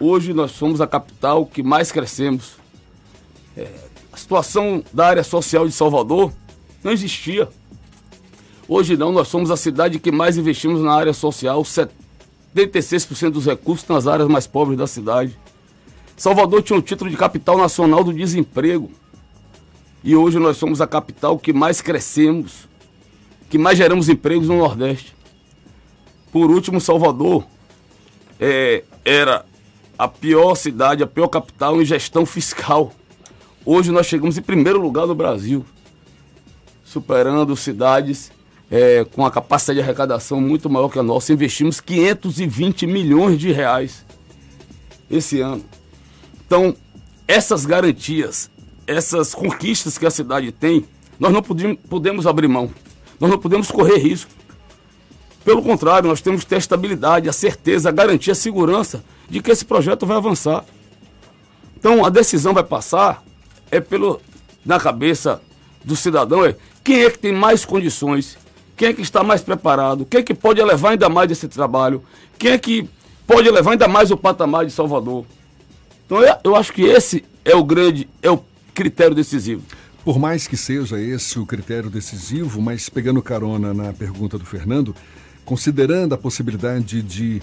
Hoje 0.00 0.32
nós 0.32 0.50
somos 0.50 0.80
a 0.80 0.88
capital 0.88 1.46
que 1.46 1.62
mais 1.62 1.92
crescemos. 1.92 2.56
É, 3.56 3.70
a 4.12 4.16
situação 4.16 4.82
da 4.92 5.06
área 5.06 5.22
social 5.22 5.68
de 5.68 5.72
Salvador 5.72 6.32
não 6.82 6.90
existia. 6.90 7.48
Hoje 8.74 8.96
não, 8.96 9.12
nós 9.12 9.28
somos 9.28 9.50
a 9.50 9.56
cidade 9.58 9.98
que 9.98 10.10
mais 10.10 10.38
investimos 10.38 10.80
na 10.80 10.94
área 10.94 11.12
social, 11.12 11.62
76% 11.62 13.28
dos 13.28 13.44
recursos 13.44 13.86
nas 13.86 14.06
áreas 14.06 14.26
mais 14.26 14.46
pobres 14.46 14.78
da 14.78 14.86
cidade. 14.86 15.38
Salvador 16.16 16.62
tinha 16.62 16.78
o 16.78 16.80
título 16.80 17.10
de 17.10 17.16
capital 17.18 17.58
nacional 17.58 18.02
do 18.02 18.14
desemprego. 18.14 18.90
E 20.02 20.16
hoje 20.16 20.38
nós 20.38 20.56
somos 20.56 20.80
a 20.80 20.86
capital 20.86 21.38
que 21.38 21.52
mais 21.52 21.82
crescemos, 21.82 22.66
que 23.50 23.58
mais 23.58 23.76
geramos 23.76 24.08
empregos 24.08 24.48
no 24.48 24.56
Nordeste. 24.56 25.14
Por 26.32 26.50
último, 26.50 26.80
Salvador 26.80 27.44
é, 28.40 28.84
era 29.04 29.44
a 29.98 30.08
pior 30.08 30.54
cidade, 30.54 31.02
a 31.02 31.06
pior 31.06 31.28
capital 31.28 31.82
em 31.82 31.84
gestão 31.84 32.24
fiscal. 32.24 32.90
Hoje 33.66 33.92
nós 33.92 34.06
chegamos 34.06 34.38
em 34.38 34.42
primeiro 34.42 34.80
lugar 34.80 35.06
no 35.06 35.14
Brasil, 35.14 35.62
superando 36.82 37.54
cidades 37.54 38.32
é, 38.72 39.04
com 39.04 39.26
a 39.26 39.30
capacidade 39.30 39.76
de 39.76 39.82
arrecadação 39.82 40.40
muito 40.40 40.70
maior 40.70 40.88
que 40.88 40.98
a 40.98 41.02
nossa, 41.02 41.30
investimos 41.30 41.78
520 41.78 42.86
milhões 42.86 43.38
de 43.38 43.52
reais 43.52 44.02
esse 45.10 45.42
ano. 45.42 45.62
Então, 46.46 46.74
essas 47.28 47.66
garantias, 47.66 48.50
essas 48.86 49.34
conquistas 49.34 49.98
que 49.98 50.06
a 50.06 50.10
cidade 50.10 50.50
tem, 50.50 50.86
nós 51.20 51.30
não 51.30 51.42
podemos, 51.42 52.26
abrir 52.26 52.48
mão. 52.48 52.70
Nós 53.20 53.30
não 53.30 53.38
podemos 53.38 53.70
correr 53.70 53.98
risco. 53.98 54.30
Pelo 55.44 55.62
contrário, 55.62 56.08
nós 56.08 56.22
temos 56.22 56.40
que 56.40 56.46
ter 56.46 56.54
a 56.54 56.58
estabilidade, 56.58 57.28
a 57.28 57.32
certeza, 57.32 57.90
a 57.90 57.92
garantia, 57.92 58.32
a 58.32 58.36
segurança 58.36 59.04
de 59.28 59.42
que 59.42 59.50
esse 59.50 59.66
projeto 59.66 60.06
vai 60.06 60.16
avançar. 60.16 60.64
Então, 61.76 62.06
a 62.06 62.08
decisão 62.08 62.54
vai 62.54 62.64
passar 62.64 63.22
é 63.70 63.80
pelo 63.80 64.18
na 64.64 64.80
cabeça 64.80 65.42
do 65.84 65.94
cidadão 65.94 66.44
é 66.44 66.56
quem 66.82 67.02
é 67.02 67.10
que 67.10 67.18
tem 67.18 67.32
mais 67.32 67.64
condições 67.64 68.38
quem 68.82 68.88
é 68.88 68.92
que 68.92 69.00
está 69.00 69.22
mais 69.22 69.40
preparado, 69.40 70.04
quem 70.04 70.18
é 70.18 70.22
que 70.24 70.34
pode 70.34 70.60
elevar 70.60 70.90
ainda 70.90 71.08
mais 71.08 71.30
esse 71.30 71.46
trabalho, 71.46 72.02
quem 72.36 72.50
é 72.50 72.58
que 72.58 72.90
pode 73.24 73.46
elevar 73.46 73.74
ainda 73.74 73.86
mais 73.86 74.10
o 74.10 74.16
patamar 74.16 74.66
de 74.66 74.72
Salvador. 74.72 75.24
Então 76.04 76.18
eu, 76.42 76.56
acho 76.56 76.72
que 76.72 76.82
esse 76.82 77.24
é 77.44 77.54
o 77.54 77.62
grande, 77.62 78.08
é 78.20 78.28
o 78.28 78.42
critério 78.74 79.14
decisivo. 79.14 79.62
Por 80.04 80.18
mais 80.18 80.48
que 80.48 80.56
seja 80.56 81.00
esse 81.00 81.38
o 81.38 81.46
critério 81.46 81.88
decisivo, 81.88 82.60
mas 82.60 82.88
pegando 82.88 83.22
carona 83.22 83.72
na 83.72 83.92
pergunta 83.92 84.36
do 84.36 84.44
Fernando, 84.44 84.96
considerando 85.44 86.16
a 86.16 86.18
possibilidade 86.18 87.02
de 87.02 87.40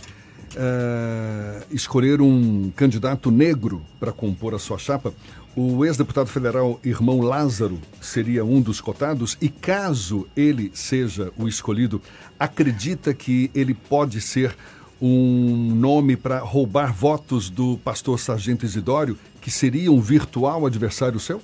uh, 0.55 1.65
escolher 1.71 2.21
um 2.21 2.71
candidato 2.75 3.31
negro 3.31 3.81
para 3.99 4.11
compor 4.11 4.53
a 4.53 4.59
sua 4.59 4.77
chapa, 4.77 5.13
o 5.55 5.83
ex-deputado 5.85 6.27
federal 6.27 6.79
irmão 6.83 7.21
Lázaro 7.21 7.79
seria 7.99 8.45
um 8.45 8.61
dos 8.61 8.79
cotados 8.79 9.37
e 9.41 9.49
caso 9.49 10.27
ele 10.35 10.71
seja 10.73 11.31
o 11.37 11.47
escolhido, 11.47 12.01
acredita 12.39 13.13
que 13.13 13.51
ele 13.53 13.73
pode 13.73 14.21
ser 14.21 14.55
um 15.01 15.73
nome 15.75 16.15
para 16.15 16.39
roubar 16.39 16.93
votos 16.93 17.49
do 17.49 17.77
pastor 17.83 18.19
Sargento 18.19 18.65
Isidório, 18.65 19.17
que 19.41 19.49
seria 19.49 19.91
um 19.91 20.01
virtual 20.01 20.65
adversário 20.65 21.19
seu? 21.19 21.41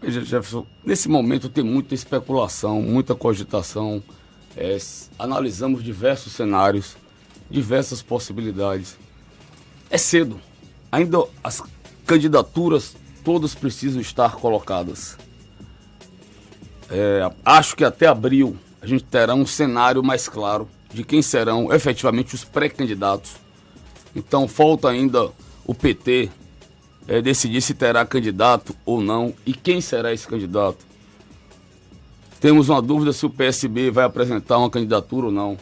Veja, 0.00 0.24
Jefferson, 0.24 0.66
nesse 0.84 1.08
momento 1.08 1.48
tem 1.48 1.64
muita 1.64 1.94
especulação, 1.94 2.80
muita 2.80 3.14
cogitação. 3.14 4.02
É, 4.56 4.76
analisamos 5.18 5.82
diversos 5.82 6.32
cenários, 6.32 6.96
diversas 7.50 8.00
possibilidades. 8.02 8.96
É 9.90 9.98
cedo. 9.98 10.40
Ainda 10.92 11.24
as 11.42 11.62
candidaturas 12.06 12.96
todas 13.24 13.54
precisam 13.54 14.00
estar 14.00 14.36
colocadas. 14.36 15.16
É, 16.90 17.30
acho 17.44 17.76
que 17.76 17.84
até 17.84 18.06
abril 18.06 18.56
a 18.80 18.86
gente 18.86 19.04
terá 19.04 19.34
um 19.34 19.46
cenário 19.46 20.02
mais 20.02 20.28
claro 20.28 20.68
de 20.92 21.04
quem 21.04 21.22
serão 21.22 21.72
efetivamente 21.72 22.34
os 22.34 22.44
pré-candidatos. 22.44 23.32
Então 24.14 24.48
falta 24.48 24.88
ainda 24.88 25.30
o 25.64 25.74
PT 25.74 26.30
é, 27.06 27.20
decidir 27.20 27.60
se 27.60 27.74
terá 27.74 28.04
candidato 28.04 28.74
ou 28.84 29.00
não 29.00 29.34
e 29.46 29.52
quem 29.52 29.80
será 29.80 30.12
esse 30.12 30.26
candidato. 30.26 30.84
Temos 32.40 32.68
uma 32.68 32.80
dúvida 32.80 33.12
se 33.12 33.26
o 33.26 33.30
PSB 33.30 33.90
vai 33.90 34.04
apresentar 34.04 34.58
uma 34.58 34.70
candidatura 34.70 35.26
ou 35.26 35.32
não. 35.32 35.58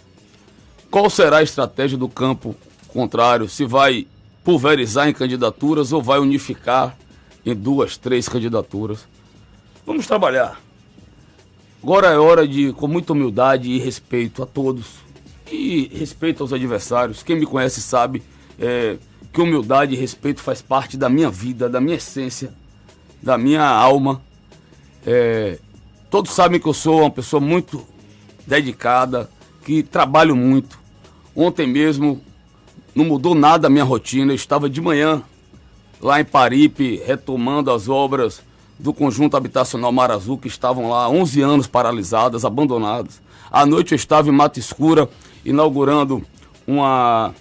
Qual 0.91 1.11
será 1.11 1.39
a 1.39 1.43
estratégia 1.43 1.99
do 1.99 2.09
campo 2.09 2.57
contrário? 2.89 3.49
Se 3.49 3.65
vai 3.65 4.07
pulverizar 4.43 5.09
em 5.09 5.13
candidaturas 5.13 5.93
ou 5.93 6.03
vai 6.03 6.19
unificar 6.19 6.97
em 7.45 7.55
duas, 7.55 7.97
três 7.97 8.29
candidaturas. 8.29 9.07
Vamos 9.85 10.07
trabalhar. 10.07 10.61
Agora 11.83 12.09
é 12.09 12.19
hora 12.19 12.49
de, 12.49 12.73
com 12.73 12.89
muita 12.89 13.13
humildade 13.13 13.71
e 13.71 13.79
respeito 13.79 14.43
a 14.43 14.47
todos, 14.47 14.97
e 15.51 15.91
respeito 15.95 16.43
aos 16.43 16.53
adversários. 16.53 17.23
Quem 17.23 17.39
me 17.39 17.47
conhece 17.47 17.81
sabe 17.81 18.23
é, 18.59 18.97
que 19.33 19.41
humildade 19.41 19.95
e 19.95 19.99
respeito 19.99 20.41
faz 20.41 20.61
parte 20.61 20.97
da 20.97 21.09
minha 21.09 21.31
vida, 21.31 21.69
da 21.69 21.81
minha 21.81 21.97
essência, 21.97 22.53
da 23.23 23.39
minha 23.39 23.65
alma. 23.65 24.21
É, 25.07 25.59
todos 26.11 26.33
sabem 26.33 26.59
que 26.59 26.67
eu 26.67 26.75
sou 26.75 27.01
uma 27.01 27.11
pessoa 27.11 27.41
muito 27.41 27.87
dedicada, 28.47 29.31
que 29.65 29.83
trabalho 29.83 30.35
muito. 30.35 30.78
Ontem 31.41 31.69
mesmo 31.69 32.21
não 32.93 33.05
mudou 33.05 33.33
nada 33.33 33.69
a 33.69 33.71
minha 33.71 33.85
rotina. 33.85 34.33
Eu 34.33 34.35
estava 34.35 34.69
de 34.69 34.81
manhã 34.81 35.23
lá 36.01 36.21
em 36.21 36.25
Paripe, 36.25 37.01
retomando 37.07 37.71
as 37.71 37.89
obras 37.89 38.43
do 38.77 38.93
conjunto 38.93 39.37
habitacional 39.37 39.93
Mar 39.93 40.11
Azul, 40.11 40.37
que 40.37 40.49
estavam 40.49 40.91
lá 40.91 41.05
há 41.05 41.09
11 41.09 41.41
anos 41.41 41.67
paralisadas, 41.69 42.45
abandonadas. 42.45 43.23
À 43.49 43.65
noite 43.65 43.93
eu 43.93 43.97
estava 43.97 44.29
em 44.29 44.33
Mata 44.33 44.59
Escura, 44.59 45.09
inaugurando 45.45 46.25
uma 46.67 47.33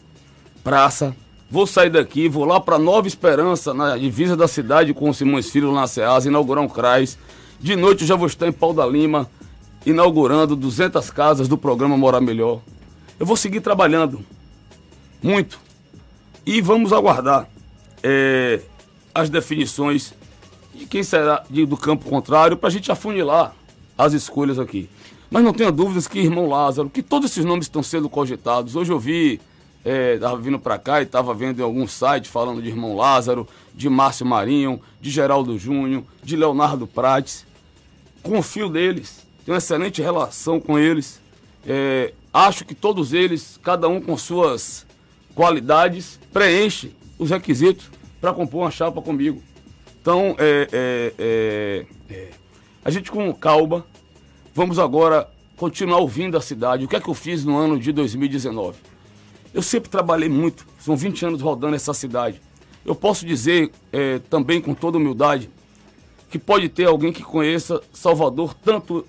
praça 0.63 1.15
Vou 1.49 1.65
sair 1.65 1.89
daqui, 1.89 2.27
vou 2.27 2.43
lá 2.43 2.59
para 2.59 2.77
Nova 2.77 3.07
Esperança, 3.07 3.73
na 3.73 3.95
divisa 3.95 4.35
da 4.35 4.49
cidade 4.49 4.93
com 4.93 5.09
o 5.09 5.13
Simões 5.13 5.49
Filho 5.49 5.71
na 5.71 5.87
Ceasa, 5.87 6.27
inaugurar 6.27 6.61
um 6.61 6.67
CRAS. 6.67 7.17
De 7.57 7.73
noite 7.73 8.01
eu 8.01 8.07
já 8.07 8.17
vou 8.17 8.27
estar 8.27 8.47
em 8.47 8.51
Pau 8.51 8.73
da 8.73 8.85
Lima, 8.85 9.29
inaugurando 9.85 10.57
200 10.57 11.09
casas 11.09 11.47
do 11.47 11.57
programa 11.57 11.95
Morar 11.95 12.19
Melhor. 12.19 12.59
Eu 13.19 13.25
vou 13.25 13.36
seguir 13.36 13.62
trabalhando 13.62 14.24
muito 15.24 15.59
e 16.45 16.62
vamos 16.62 16.93
aguardar 16.93 17.50
é, 18.03 18.62
as 19.13 19.29
definições 19.29 20.13
de 20.74 20.86
quem 20.86 21.01
será 21.01 21.43
de, 21.50 21.65
do 21.65 21.75
campo 21.75 22.07
contrário 22.07 22.55
para 22.55 22.69
a 22.69 22.71
gente 22.71 22.91
afunilar 22.91 23.55
as 23.97 24.13
escolhas 24.13 24.59
aqui. 24.59 24.88
Mas 25.31 25.43
não 25.43 25.51
tenha 25.51 25.71
dúvidas 25.71 26.07
que 26.07 26.19
irmão 26.19 26.47
Lázaro, 26.47 26.91
que 26.91 27.01
todos 27.01 27.31
esses 27.31 27.43
nomes 27.43 27.65
estão 27.65 27.81
sendo 27.81 28.07
cogitados. 28.07 28.75
Hoje 28.75 28.93
eu 28.93 29.00
vi, 29.00 29.41
estava 29.83 30.38
é, 30.38 30.41
vindo 30.41 30.59
para 30.59 30.77
cá 30.77 31.00
e 31.01 31.03
estava 31.03 31.33
vendo 31.33 31.59
em 31.59 31.63
algum 31.63 31.88
site 31.88 32.29
falando 32.29 32.62
de 32.62 32.69
irmão 32.69 32.95
Lázaro, 32.95 33.47
de 33.74 33.89
Márcio 33.89 34.27
Marinho, 34.27 34.79
de 35.01 35.09
Geraldo 35.09 35.57
Júnior, 35.57 36.03
de 36.24 36.36
Leonardo 36.36 36.86
Prates. 36.86 37.47
Confio 38.21 38.69
neles, 38.69 39.25
tenho 39.43 39.55
uma 39.55 39.57
excelente 39.57 40.03
relação 40.03 40.59
com 40.59 40.77
eles. 40.77 41.19
É, 41.65 42.13
acho 42.46 42.63
que 42.65 42.75
todos 42.75 43.13
eles, 43.13 43.60
cada 43.63 43.88
um 43.88 44.00
com 44.00 44.15
suas 44.15 44.86
qualidades, 45.34 46.20
preenche 46.32 46.91
os 47.17 47.32
requisitos 47.32 47.89
para 48.22 48.34
compor 48.34 48.62
uma 48.62 48.72
chapa 48.72 49.01
comigo. 49.01 49.41
Então, 50.00 50.36
é, 50.38 50.67
é, 50.72 51.13
é, 51.17 51.86
é, 52.10 52.29
a 52.86 52.91
gente 52.91 53.10
com 53.10 53.34
calma, 53.34 53.86
vamos 54.53 54.77
agora 54.77 55.27
continuar 55.56 55.98
ouvindo 55.98 56.38
a 56.38 56.41
cidade. 56.41 56.86
O 56.86 56.88
que 56.88 56.96
é 56.96 57.01
que 57.01 57.10
eu 57.10 57.13
fiz 57.15 57.44
no 57.44 57.58
ano 57.58 57.79
de 57.79 57.91
2019? 57.91 58.77
Eu 59.51 59.63
sempre 59.63 59.89
trabalhei 59.89 60.29
muito, 60.29 60.65
são 60.79 60.96
20 60.96 61.25
anos 61.25 61.41
rodando 61.41 61.75
essa 61.75 61.94
cidade. 61.94 62.39
Eu 62.86 62.94
posso 62.94 63.25
dizer 63.25 63.72
é, 63.91 64.20
também 64.29 64.62
com 64.62 64.75
toda 64.75 64.98
humildade 64.98 65.50
que 66.29 66.38
pode 66.38 66.70
ter 66.70 66.86
alguém 66.86 67.12
que 67.12 67.24
conheça 67.24 67.82
Salvador 67.91 68.53
tanto, 68.53 69.08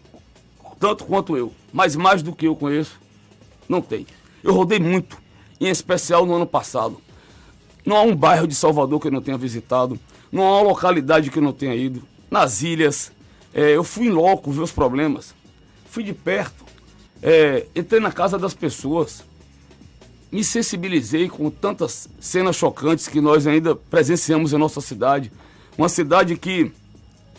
tanto 0.81 1.05
quanto 1.05 1.37
eu, 1.37 1.53
mas 1.73 1.95
mais 1.95 2.23
do 2.23 2.35
que 2.35 2.47
eu 2.47 2.57
conheço, 2.57 2.99
não 3.69 3.81
tem. 3.81 4.07
Eu 4.43 4.55
rodei 4.55 4.79
muito, 4.79 5.19
em 5.61 5.69
especial 5.69 6.25
no 6.25 6.35
ano 6.35 6.47
passado. 6.47 7.01
Não 7.85 7.97
há 7.97 8.03
um 8.03 8.15
bairro 8.15 8.47
de 8.47 8.55
Salvador 8.55 9.01
que 9.01 9.09
eu 9.09 9.13
não 9.13 9.23
tenha 9.23 9.39
visitado, 9.39 9.99
não 10.31 10.45
há 10.45 10.61
uma 10.61 10.69
localidade 10.69 11.31
que 11.31 11.39
eu 11.39 11.43
não 11.43 11.53
tenha 11.53 11.75
ido. 11.75 12.03
Nas 12.31 12.63
ilhas, 12.63 13.13
é, 13.53 13.75
eu 13.75 13.83
fui 13.83 14.07
em 14.07 14.11
loco 14.11 14.51
ver 14.53 14.61
os 14.61 14.73
problemas, 14.73 15.35
fui 15.87 16.03
de 16.03 16.13
perto, 16.13 16.65
é, 17.23 17.67
entrei 17.75 18.01
na 18.01 18.13
casa 18.13 18.39
das 18.39 18.55
pessoas, 18.55 19.25
me 20.31 20.45
sensibilizei 20.45 21.29
com 21.29 21.51
tantas 21.51 22.09
cenas 22.21 22.57
chocantes 22.57 23.09
que 23.09 23.21
nós 23.21 23.47
ainda 23.47 23.75
presenciamos 23.75 24.53
em 24.53 24.59
nossa 24.59 24.81
cidade. 24.81 25.33
Uma 25.77 25.89
cidade 25.89 26.37
que, 26.37 26.71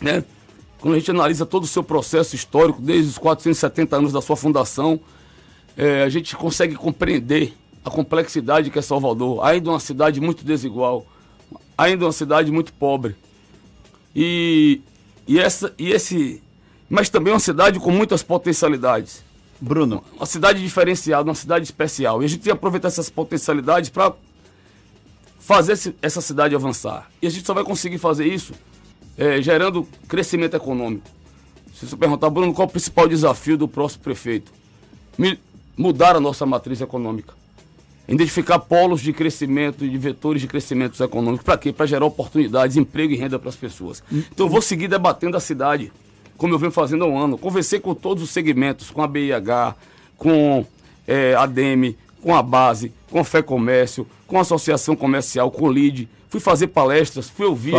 né, 0.00 0.24
quando 0.80 0.94
a 0.94 0.98
gente 0.98 1.10
analisa 1.10 1.46
todo 1.46 1.64
o 1.64 1.68
seu 1.68 1.84
processo 1.84 2.34
histórico, 2.34 2.82
desde 2.82 3.10
os 3.10 3.18
470 3.18 3.96
anos 3.96 4.12
da 4.12 4.20
sua 4.20 4.36
fundação, 4.36 4.98
é, 5.80 6.02
a 6.02 6.10
gente 6.10 6.36
consegue 6.36 6.74
compreender 6.74 7.54
a 7.82 7.88
complexidade 7.88 8.70
que 8.70 8.78
é 8.78 8.82
Salvador. 8.82 9.42
Ainda 9.42 9.70
uma 9.70 9.80
cidade 9.80 10.20
muito 10.20 10.44
desigual, 10.44 11.06
ainda 11.76 12.04
uma 12.04 12.12
cidade 12.12 12.52
muito 12.52 12.70
pobre. 12.74 13.16
E, 14.14 14.82
e, 15.26 15.38
essa, 15.38 15.72
e 15.78 15.90
esse. 15.90 16.42
Mas 16.86 17.08
também 17.08 17.32
uma 17.32 17.40
cidade 17.40 17.80
com 17.80 17.90
muitas 17.90 18.22
potencialidades. 18.22 19.24
Bruno. 19.58 20.04
Uma 20.14 20.26
cidade 20.26 20.62
diferenciada, 20.62 21.30
uma 21.30 21.34
cidade 21.34 21.64
especial. 21.64 22.20
E 22.20 22.26
a 22.26 22.28
gente 22.28 22.40
tem 22.40 22.52
que 22.52 22.58
aproveitar 22.58 22.88
essas 22.88 23.08
potencialidades 23.08 23.88
para 23.88 24.12
fazer 25.38 25.72
esse, 25.72 25.96
essa 26.02 26.20
cidade 26.20 26.54
avançar. 26.54 27.10
E 27.22 27.26
a 27.26 27.30
gente 27.30 27.46
só 27.46 27.54
vai 27.54 27.64
conseguir 27.64 27.96
fazer 27.96 28.26
isso 28.26 28.52
é, 29.16 29.40
gerando 29.40 29.88
crescimento 30.06 30.54
econômico. 30.54 31.08
Se 31.72 31.86
você 31.86 31.96
perguntar, 31.96 32.28
Bruno, 32.28 32.52
qual 32.52 32.66
é 32.66 32.68
o 32.68 32.70
principal 32.70 33.08
desafio 33.08 33.56
do 33.56 33.66
próximo 33.66 34.02
prefeito? 34.02 34.52
Me, 35.16 35.38
mudar 35.76 36.16
a 36.16 36.20
nossa 36.20 36.44
matriz 36.44 36.80
econômica 36.80 37.34
identificar 38.10 38.58
polos 38.58 39.00
de 39.00 39.12
crescimento 39.12 39.84
e 39.84 39.88
de 39.88 39.96
vetores 39.96 40.42
de 40.42 40.48
crescimento 40.48 41.02
econômico. 41.02 41.44
Para 41.44 41.56
quê? 41.56 41.72
Para 41.72 41.86
gerar 41.86 42.04
oportunidades, 42.04 42.76
emprego 42.76 43.12
e 43.12 43.16
renda 43.16 43.38
para 43.38 43.48
as 43.48 43.56
pessoas. 43.56 44.02
Então 44.10 44.46
eu 44.46 44.50
vou 44.50 44.60
seguir 44.60 44.88
debatendo 44.88 45.36
a 45.36 45.40
cidade, 45.40 45.92
como 46.36 46.52
eu 46.52 46.58
venho 46.58 46.72
fazendo 46.72 47.04
há 47.04 47.06
um 47.06 47.16
ano. 47.16 47.38
Conversei 47.38 47.78
com 47.78 47.94
todos 47.94 48.22
os 48.22 48.30
segmentos, 48.30 48.90
com 48.90 49.00
a 49.00 49.06
BIH, 49.06 49.76
com 50.16 50.66
é, 51.06 51.34
a 51.36 51.46
DEME, 51.46 51.96
com 52.20 52.34
a 52.34 52.42
base, 52.42 52.92
com 53.10 53.20
a 53.20 53.24
Fé 53.24 53.42
Comércio, 53.42 54.06
com 54.26 54.38
a 54.38 54.40
Associação 54.40 54.96
Comercial, 54.96 55.50
com 55.50 55.66
o 55.66 55.72
LID. 55.72 56.08
Fui 56.28 56.40
fazer 56.40 56.66
palestras, 56.68 57.28
fui 57.28 57.46
ouvir, 57.46 57.74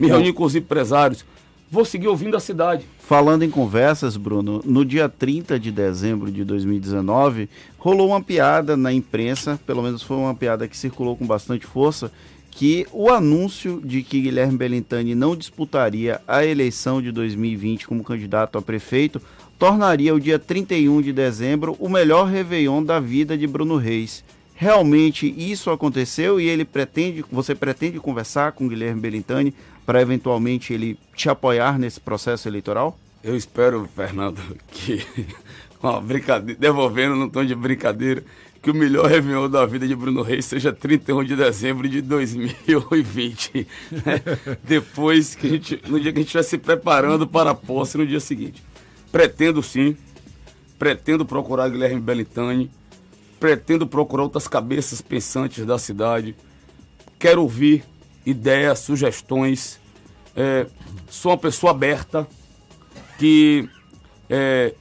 me 0.00 0.08
reunir 0.08 0.32
com 0.32 0.44
os 0.44 0.56
empresários 0.56 1.24
vou 1.70 1.84
seguir 1.84 2.08
ouvindo 2.08 2.36
a 2.36 2.40
cidade. 2.40 2.86
Falando 2.98 3.44
em 3.44 3.50
conversas, 3.50 4.16
Bruno, 4.16 4.60
no 4.64 4.84
dia 4.84 5.08
30 5.08 5.58
de 5.58 5.70
dezembro 5.70 6.30
de 6.30 6.44
2019, 6.44 7.48
rolou 7.78 8.08
uma 8.08 8.22
piada 8.22 8.76
na 8.76 8.92
imprensa, 8.92 9.60
pelo 9.66 9.82
menos 9.82 10.02
foi 10.02 10.16
uma 10.16 10.34
piada 10.34 10.66
que 10.66 10.76
circulou 10.76 11.16
com 11.16 11.26
bastante 11.26 11.66
força, 11.66 12.10
que 12.50 12.86
o 12.90 13.10
anúncio 13.10 13.82
de 13.84 14.02
que 14.02 14.22
Guilherme 14.22 14.56
Belintani 14.56 15.14
não 15.14 15.36
disputaria 15.36 16.20
a 16.26 16.44
eleição 16.44 17.02
de 17.02 17.12
2020 17.12 17.86
como 17.86 18.02
candidato 18.02 18.56
a 18.56 18.62
prefeito 18.62 19.20
tornaria 19.58 20.14
o 20.14 20.20
dia 20.20 20.38
31 20.38 21.02
de 21.02 21.12
dezembro 21.12 21.76
o 21.78 21.88
melhor 21.88 22.28
Réveillon 22.28 22.82
da 22.82 22.98
vida 22.98 23.36
de 23.36 23.46
Bruno 23.46 23.76
Reis. 23.76 24.24
Realmente 24.54 25.34
isso 25.36 25.70
aconteceu 25.70 26.40
e 26.40 26.48
ele 26.48 26.64
pretende, 26.64 27.22
você 27.30 27.54
pretende 27.54 28.00
conversar 28.00 28.52
com 28.52 28.66
Guilherme 28.66 29.02
Belintani 29.02 29.52
para 29.86 30.02
eventualmente 30.02 30.74
ele 30.74 30.98
te 31.14 31.30
apoiar 31.30 31.78
nesse 31.78 32.00
processo 32.00 32.48
eleitoral? 32.48 32.98
Eu 33.22 33.36
espero, 33.36 33.88
Fernando, 33.94 34.40
que 34.68 35.06
uma 35.80 36.00
brincadeira, 36.00 36.60
devolvendo 36.60 37.14
no 37.14 37.30
tom 37.30 37.44
de 37.44 37.54
brincadeira, 37.54 38.24
que 38.60 38.70
o 38.70 38.74
melhor 38.74 39.06
Réveillon 39.06 39.48
da 39.48 39.64
vida 39.64 39.86
de 39.86 39.94
Bruno 39.94 40.22
Reis 40.22 40.44
seja 40.44 40.72
31 40.72 41.22
de 41.22 41.36
dezembro 41.36 41.88
de 41.88 42.02
2020. 42.02 43.66
Né? 43.92 44.22
Depois 44.64 45.36
que 45.36 45.46
a 45.46 45.50
gente, 45.50 45.82
no 45.86 46.00
dia 46.00 46.12
que 46.12 46.18
a 46.18 46.22
gente 46.22 46.36
estiver 46.36 46.42
se 46.42 46.58
preparando 46.58 47.28
para 47.28 47.50
a 47.50 47.54
posse 47.54 47.96
no 47.96 48.04
dia 48.04 48.18
seguinte. 48.18 48.62
Pretendo 49.12 49.62
sim, 49.62 49.96
pretendo 50.78 51.24
procurar 51.24 51.68
Guilherme 51.68 52.00
Belitani, 52.00 52.68
pretendo 53.38 53.86
procurar 53.86 54.24
outras 54.24 54.48
cabeças 54.48 55.00
pensantes 55.00 55.64
da 55.64 55.78
cidade. 55.78 56.34
Quero 57.18 57.42
ouvir 57.42 57.84
ideias, 58.26 58.80
sugestões. 58.80 59.78
É, 60.34 60.66
sou 61.08 61.30
uma 61.30 61.38
pessoa 61.38 61.70
aberta 61.70 62.26
que 63.18 63.68
é, 64.28 64.74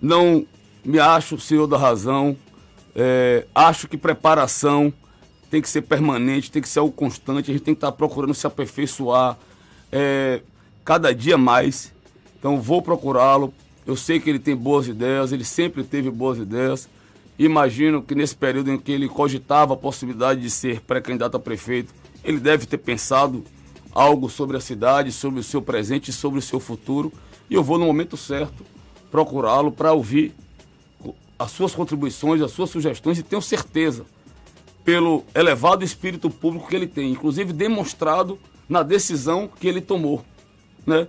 não 0.00 0.46
me 0.84 0.98
acho 0.98 1.34
o 1.34 1.40
senhor 1.40 1.66
da 1.66 1.76
razão. 1.76 2.36
É, 2.94 3.46
acho 3.54 3.88
que 3.88 3.96
preparação 3.96 4.92
tem 5.50 5.60
que 5.60 5.68
ser 5.68 5.82
permanente, 5.82 6.50
tem 6.50 6.62
que 6.62 6.68
ser 6.68 6.78
algo 6.78 6.92
constante. 6.92 7.50
A 7.50 7.54
gente 7.54 7.64
tem 7.64 7.74
que 7.74 7.78
estar 7.78 7.92
procurando 7.92 8.32
se 8.32 8.46
aperfeiçoar 8.46 9.36
é, 9.90 10.40
cada 10.84 11.14
dia 11.14 11.36
mais. 11.36 11.92
Então 12.38 12.60
vou 12.60 12.80
procurá-lo. 12.80 13.52
Eu 13.84 13.96
sei 13.96 14.20
que 14.20 14.30
ele 14.30 14.38
tem 14.38 14.54
boas 14.54 14.86
ideias, 14.86 15.32
ele 15.32 15.44
sempre 15.44 15.82
teve 15.82 16.10
boas 16.10 16.38
ideias. 16.38 16.88
Imagino 17.38 18.02
que 18.02 18.14
nesse 18.14 18.36
período 18.36 18.70
em 18.70 18.78
que 18.78 18.92
ele 18.92 19.08
cogitava 19.08 19.74
a 19.74 19.76
possibilidade 19.76 20.40
de 20.40 20.50
ser 20.50 20.80
pré-candidato 20.80 21.36
a 21.36 21.40
prefeito, 21.40 21.92
ele 22.24 22.38
deve 22.38 22.66
ter 22.66 22.78
pensado 22.78 23.44
algo 23.92 24.28
sobre 24.28 24.56
a 24.56 24.60
cidade, 24.60 25.12
sobre 25.12 25.40
o 25.40 25.42
seu 25.42 25.60
presente 25.60 26.12
sobre 26.12 26.38
o 26.38 26.42
seu 26.42 26.58
futuro. 26.58 27.12
E 27.50 27.54
eu 27.54 27.62
vou 27.62 27.78
no 27.78 27.86
momento 27.86 28.16
certo 28.16 28.64
procurá-lo 29.10 29.70
para 29.70 29.92
ouvir 29.92 30.34
as 31.38 31.50
suas 31.50 31.74
contribuições, 31.74 32.40
as 32.40 32.52
suas 32.52 32.70
sugestões 32.70 33.18
e 33.18 33.22
tenho 33.22 33.42
certeza, 33.42 34.06
pelo 34.84 35.24
elevado 35.34 35.84
espírito 35.84 36.30
público 36.30 36.68
que 36.68 36.74
ele 36.74 36.86
tem, 36.86 37.10
inclusive 37.12 37.52
demonstrado 37.52 38.38
na 38.68 38.82
decisão 38.82 39.48
que 39.60 39.68
ele 39.68 39.80
tomou, 39.80 40.24
né? 40.86 41.06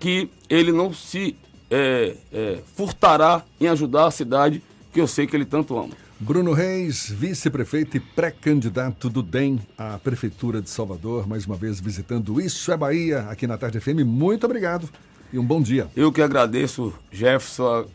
que 0.00 0.28
ele 0.50 0.72
não 0.72 0.92
se 0.92 1.36
é, 1.70 2.16
é, 2.32 2.58
furtará 2.74 3.44
em 3.60 3.68
ajudar 3.68 4.06
a 4.06 4.10
cidade 4.10 4.62
que 4.92 5.00
eu 5.00 5.06
sei 5.06 5.26
que 5.26 5.36
ele 5.36 5.44
tanto 5.44 5.78
ama. 5.78 6.01
Bruno 6.22 6.52
Reis, 6.52 7.10
vice-prefeito 7.10 7.96
e 7.96 8.00
pré-candidato 8.00 9.10
do 9.10 9.24
DEM 9.24 9.58
à 9.76 9.98
Prefeitura 9.98 10.62
de 10.62 10.70
Salvador, 10.70 11.26
mais 11.26 11.46
uma 11.46 11.56
vez 11.56 11.80
visitando 11.80 12.40
Isso 12.40 12.70
é 12.70 12.76
Bahia 12.76 13.26
aqui 13.28 13.44
na 13.44 13.58
Tarde 13.58 13.80
FM. 13.80 14.04
Muito 14.06 14.46
obrigado 14.46 14.88
e 15.32 15.38
um 15.38 15.44
bom 15.44 15.60
dia. 15.60 15.88
Eu 15.96 16.12
que 16.12 16.22
agradeço, 16.22 16.94
Jefferson, 17.10 17.86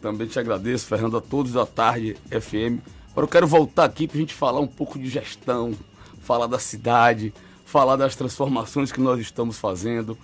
também 0.00 0.26
te 0.26 0.38
agradeço, 0.38 0.86
Fernando, 0.86 1.18
a 1.18 1.20
todos 1.20 1.52
da 1.52 1.66
Tarde 1.66 2.16
FM. 2.30 2.80
Agora 3.10 3.26
eu 3.26 3.28
quero 3.28 3.46
voltar 3.46 3.84
aqui 3.84 4.08
para 4.08 4.16
a 4.16 4.20
gente 4.20 4.32
falar 4.32 4.60
um 4.60 4.66
pouco 4.66 4.98
de 4.98 5.06
gestão, 5.06 5.74
falar 6.22 6.46
da 6.46 6.58
cidade, 6.58 7.34
falar 7.66 7.96
das 7.96 8.16
transformações 8.16 8.90
que 8.90 9.02
nós 9.02 9.20
estamos 9.20 9.58
fazendo. 9.58 10.16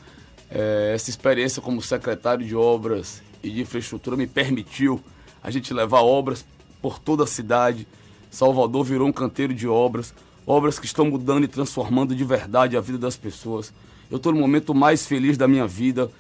É, 0.51 0.93
essa 0.95 1.11
experiência 1.11 1.61
como 1.61 1.83
secretário 1.83 2.47
de 2.47 2.57
Obras 2.57 3.23
e 3.43 3.51
de 3.51 3.61
Infraestrutura 3.61 4.17
me 4.17 4.27
permitiu 4.27 5.05
a 5.43 5.51
gente 5.51 5.75
levar 5.75 6.01
obras 6.01 6.47
por 6.85 6.99
toda 6.99 7.25
a 7.25 7.27
cidade, 7.27 7.89
Salvador 8.31 8.85
virou 8.85 9.09
um 9.09 9.13
canteiro 9.13 9.55
de 9.55 9.67
obras, 9.67 10.13
obras 10.47 10.79
que 10.79 10.85
estão 10.85 11.07
mudando 11.07 11.45
e 11.45 11.49
transformando 11.49 12.15
de 12.15 12.23
verdade 12.23 12.77
a 12.77 12.81
vida 12.83 12.99
das 12.99 13.17
pessoas. 13.17 13.73
Eu 14.11 14.19
estou 14.19 14.35
no 14.35 14.39
momento 14.39 14.75
mais 14.75 15.07
feliz 15.07 15.39
da 15.39 15.49
minha 15.49 15.67
vida 15.67 16.11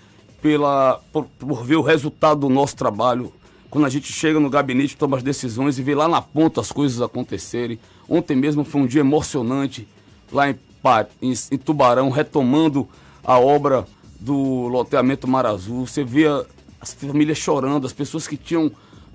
pela, 0.41 1.03
por, 1.13 1.27
por, 1.39 1.63
ver 1.63 1.77
o 1.77 1.83
resultado 1.83 2.41
do 2.41 2.49
nosso 2.49 2.77
trabalho. 2.77 3.31
Quando 3.69 3.85
a 3.85 3.91
gente 3.91 4.11
chega 4.11 4.41
no 4.41 4.49
gabinete, 4.49 4.97
toma 4.97 5.19
as 5.19 5.23
decisões 5.23 5.79
e 5.79 5.83
vê 5.83 5.95
lá 5.95 6.09
na 6.09 6.23
ponta 6.23 6.63
as 6.63 6.73
coisas 6.73 7.03
acontecerem. 7.03 7.79
Ontem 8.09 8.35
mesmo 8.35 8.65
foi 8.65 8.81
um 8.81 8.87
dia 8.87 9.01
emocionante 9.03 9.87
lá 10.33 10.49
em, 10.49 10.57
em, 11.21 11.35
em 11.53 11.59
Tubarão, 11.59 12.09
retomando 12.09 12.89
a 13.23 13.39
obra 13.39 13.87
do 14.19 14.67
loteamento 14.69 15.29
Mar 15.29 15.45
Azul. 15.45 15.87
Você 15.87 16.03
vê 16.03 16.25
as 16.81 16.95
famílias 16.95 17.37
chorando, 17.37 17.87
as 17.87 17.93
pessoas 17.93 18.27
que 18.27 18.39
tinham 18.39 18.73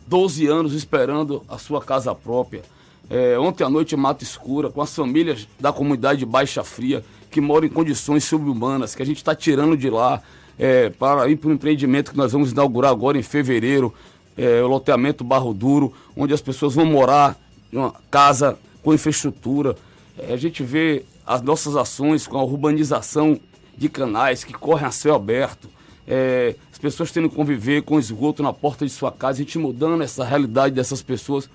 12 0.10 0.48
anos 0.48 0.74
esperando 0.74 1.44
a 1.48 1.60
sua 1.60 1.82
casa 1.82 2.16
própria. 2.16 2.64
É, 3.08 3.38
ontem 3.38 3.64
à 3.64 3.70
noite, 3.70 3.96
Mata 3.96 4.24
Escura, 4.24 4.72
com 4.72 4.82
as 4.82 4.94
famílias 4.94 5.48
da 5.60 5.72
comunidade 5.72 6.20
de 6.20 6.26
Baixa 6.26 6.64
Fria, 6.64 7.06
que 7.30 7.40
moram 7.40 7.68
em 7.68 7.70
condições 7.70 8.24
subhumanas, 8.24 8.96
que 8.96 9.04
a 9.04 9.06
gente 9.06 9.18
está 9.18 9.36
tirando 9.36 9.78
de 9.78 9.90
lá 9.90 10.22
é, 10.58 10.90
para 10.90 11.30
ir 11.30 11.36
para 11.36 11.52
um 11.52 11.54
empreendimento 11.54 12.12
que 12.12 12.18
nós 12.18 12.32
vamos 12.32 12.52
inaugurar 12.52 12.92
agora 12.92 13.20
em 13.20 13.24
fevereiro, 13.24 13.94
é, 14.36 14.64
o 14.64 14.68
loteamento 14.68 15.24
Barro 15.24 15.54
Duro, 15.54 15.94
onde 16.18 16.34
as 16.34 16.42
pessoas 16.42 16.74
vão 16.74 16.86
morar 16.86 17.40
em 17.72 17.78
uma 17.78 17.94
casa 18.10 18.58
com 18.82 18.94
infraestrutura. 18.94 19.76
É, 20.18 20.34
a 20.34 20.38
gente 20.38 20.64
vê 20.64 21.06
as 21.26 21.44
nossas 21.44 21.76
ações 21.76 22.26
com 22.26 22.38
a 22.38 22.44
urbanização 22.44 23.40
de 23.78 23.88
canais 23.88 24.44
que 24.44 24.54
correm 24.54 24.88
a 24.88 24.92
céu 24.92 25.14
aberto, 25.14 25.70
é, 26.10 26.56
as 26.72 26.80
pessoas 26.80 27.12
tendo 27.12 27.30
que 27.30 27.36
conviver 27.36 27.84
com 27.84 28.00
esgoto 28.00 28.42
na 28.42 28.52
porta 28.52 28.84
de 28.84 28.92
sua 28.92 29.12
casa, 29.12 29.38
a 29.38 29.44
gente 29.44 29.60
mudando 29.60 30.02
essa 30.02 30.26
realidade 30.26 30.74
dessas 30.74 31.04
pessoas 31.04 31.48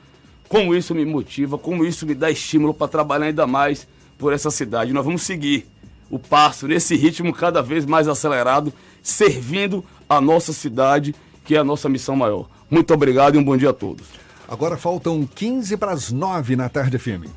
como 0.49 0.75
isso 0.75 0.95
me 0.95 1.05
motiva, 1.05 1.59
como 1.59 1.85
isso 1.85 2.07
me 2.07 2.15
dá 2.15 2.31
estímulo 2.31 2.73
para 2.73 2.87
trabalhar 2.87 3.27
ainda 3.27 3.47
mais 3.47 3.89
por 4.17 4.33
essa 4.33 4.51
cidade. 4.51 4.93
Nós 4.93 5.05
vamos 5.05 5.23
seguir 5.23 5.67
o 6.09 6.19
passo 6.19 6.69
nesse 6.69 6.95
ritmo 6.95 7.33
cada 7.33 7.61
vez 7.61 7.85
mais 7.85 8.07
acelerado, 8.07 8.73
servindo 9.03 9.85
a 10.09 10.21
nossa 10.21 10.53
cidade, 10.53 11.15
que 11.45 11.57
é 11.57 11.59
a 11.59 11.65
nossa 11.65 11.89
missão 11.89 12.15
maior. 12.15 12.49
Muito 12.71 12.95
obrigado 12.95 13.35
e 13.35 13.39
um 13.39 13.45
bom 13.45 13.57
dia 13.57 13.71
a 13.71 13.75
todos. 13.75 14.07
Agora 14.47 14.77
faltam 14.77 15.27
15 15.35 15.77
para 15.77 15.91
as 15.91 16.13
9 16.13 16.55
na 16.55 16.69
tarde, 16.69 16.99
firme. 16.99 17.29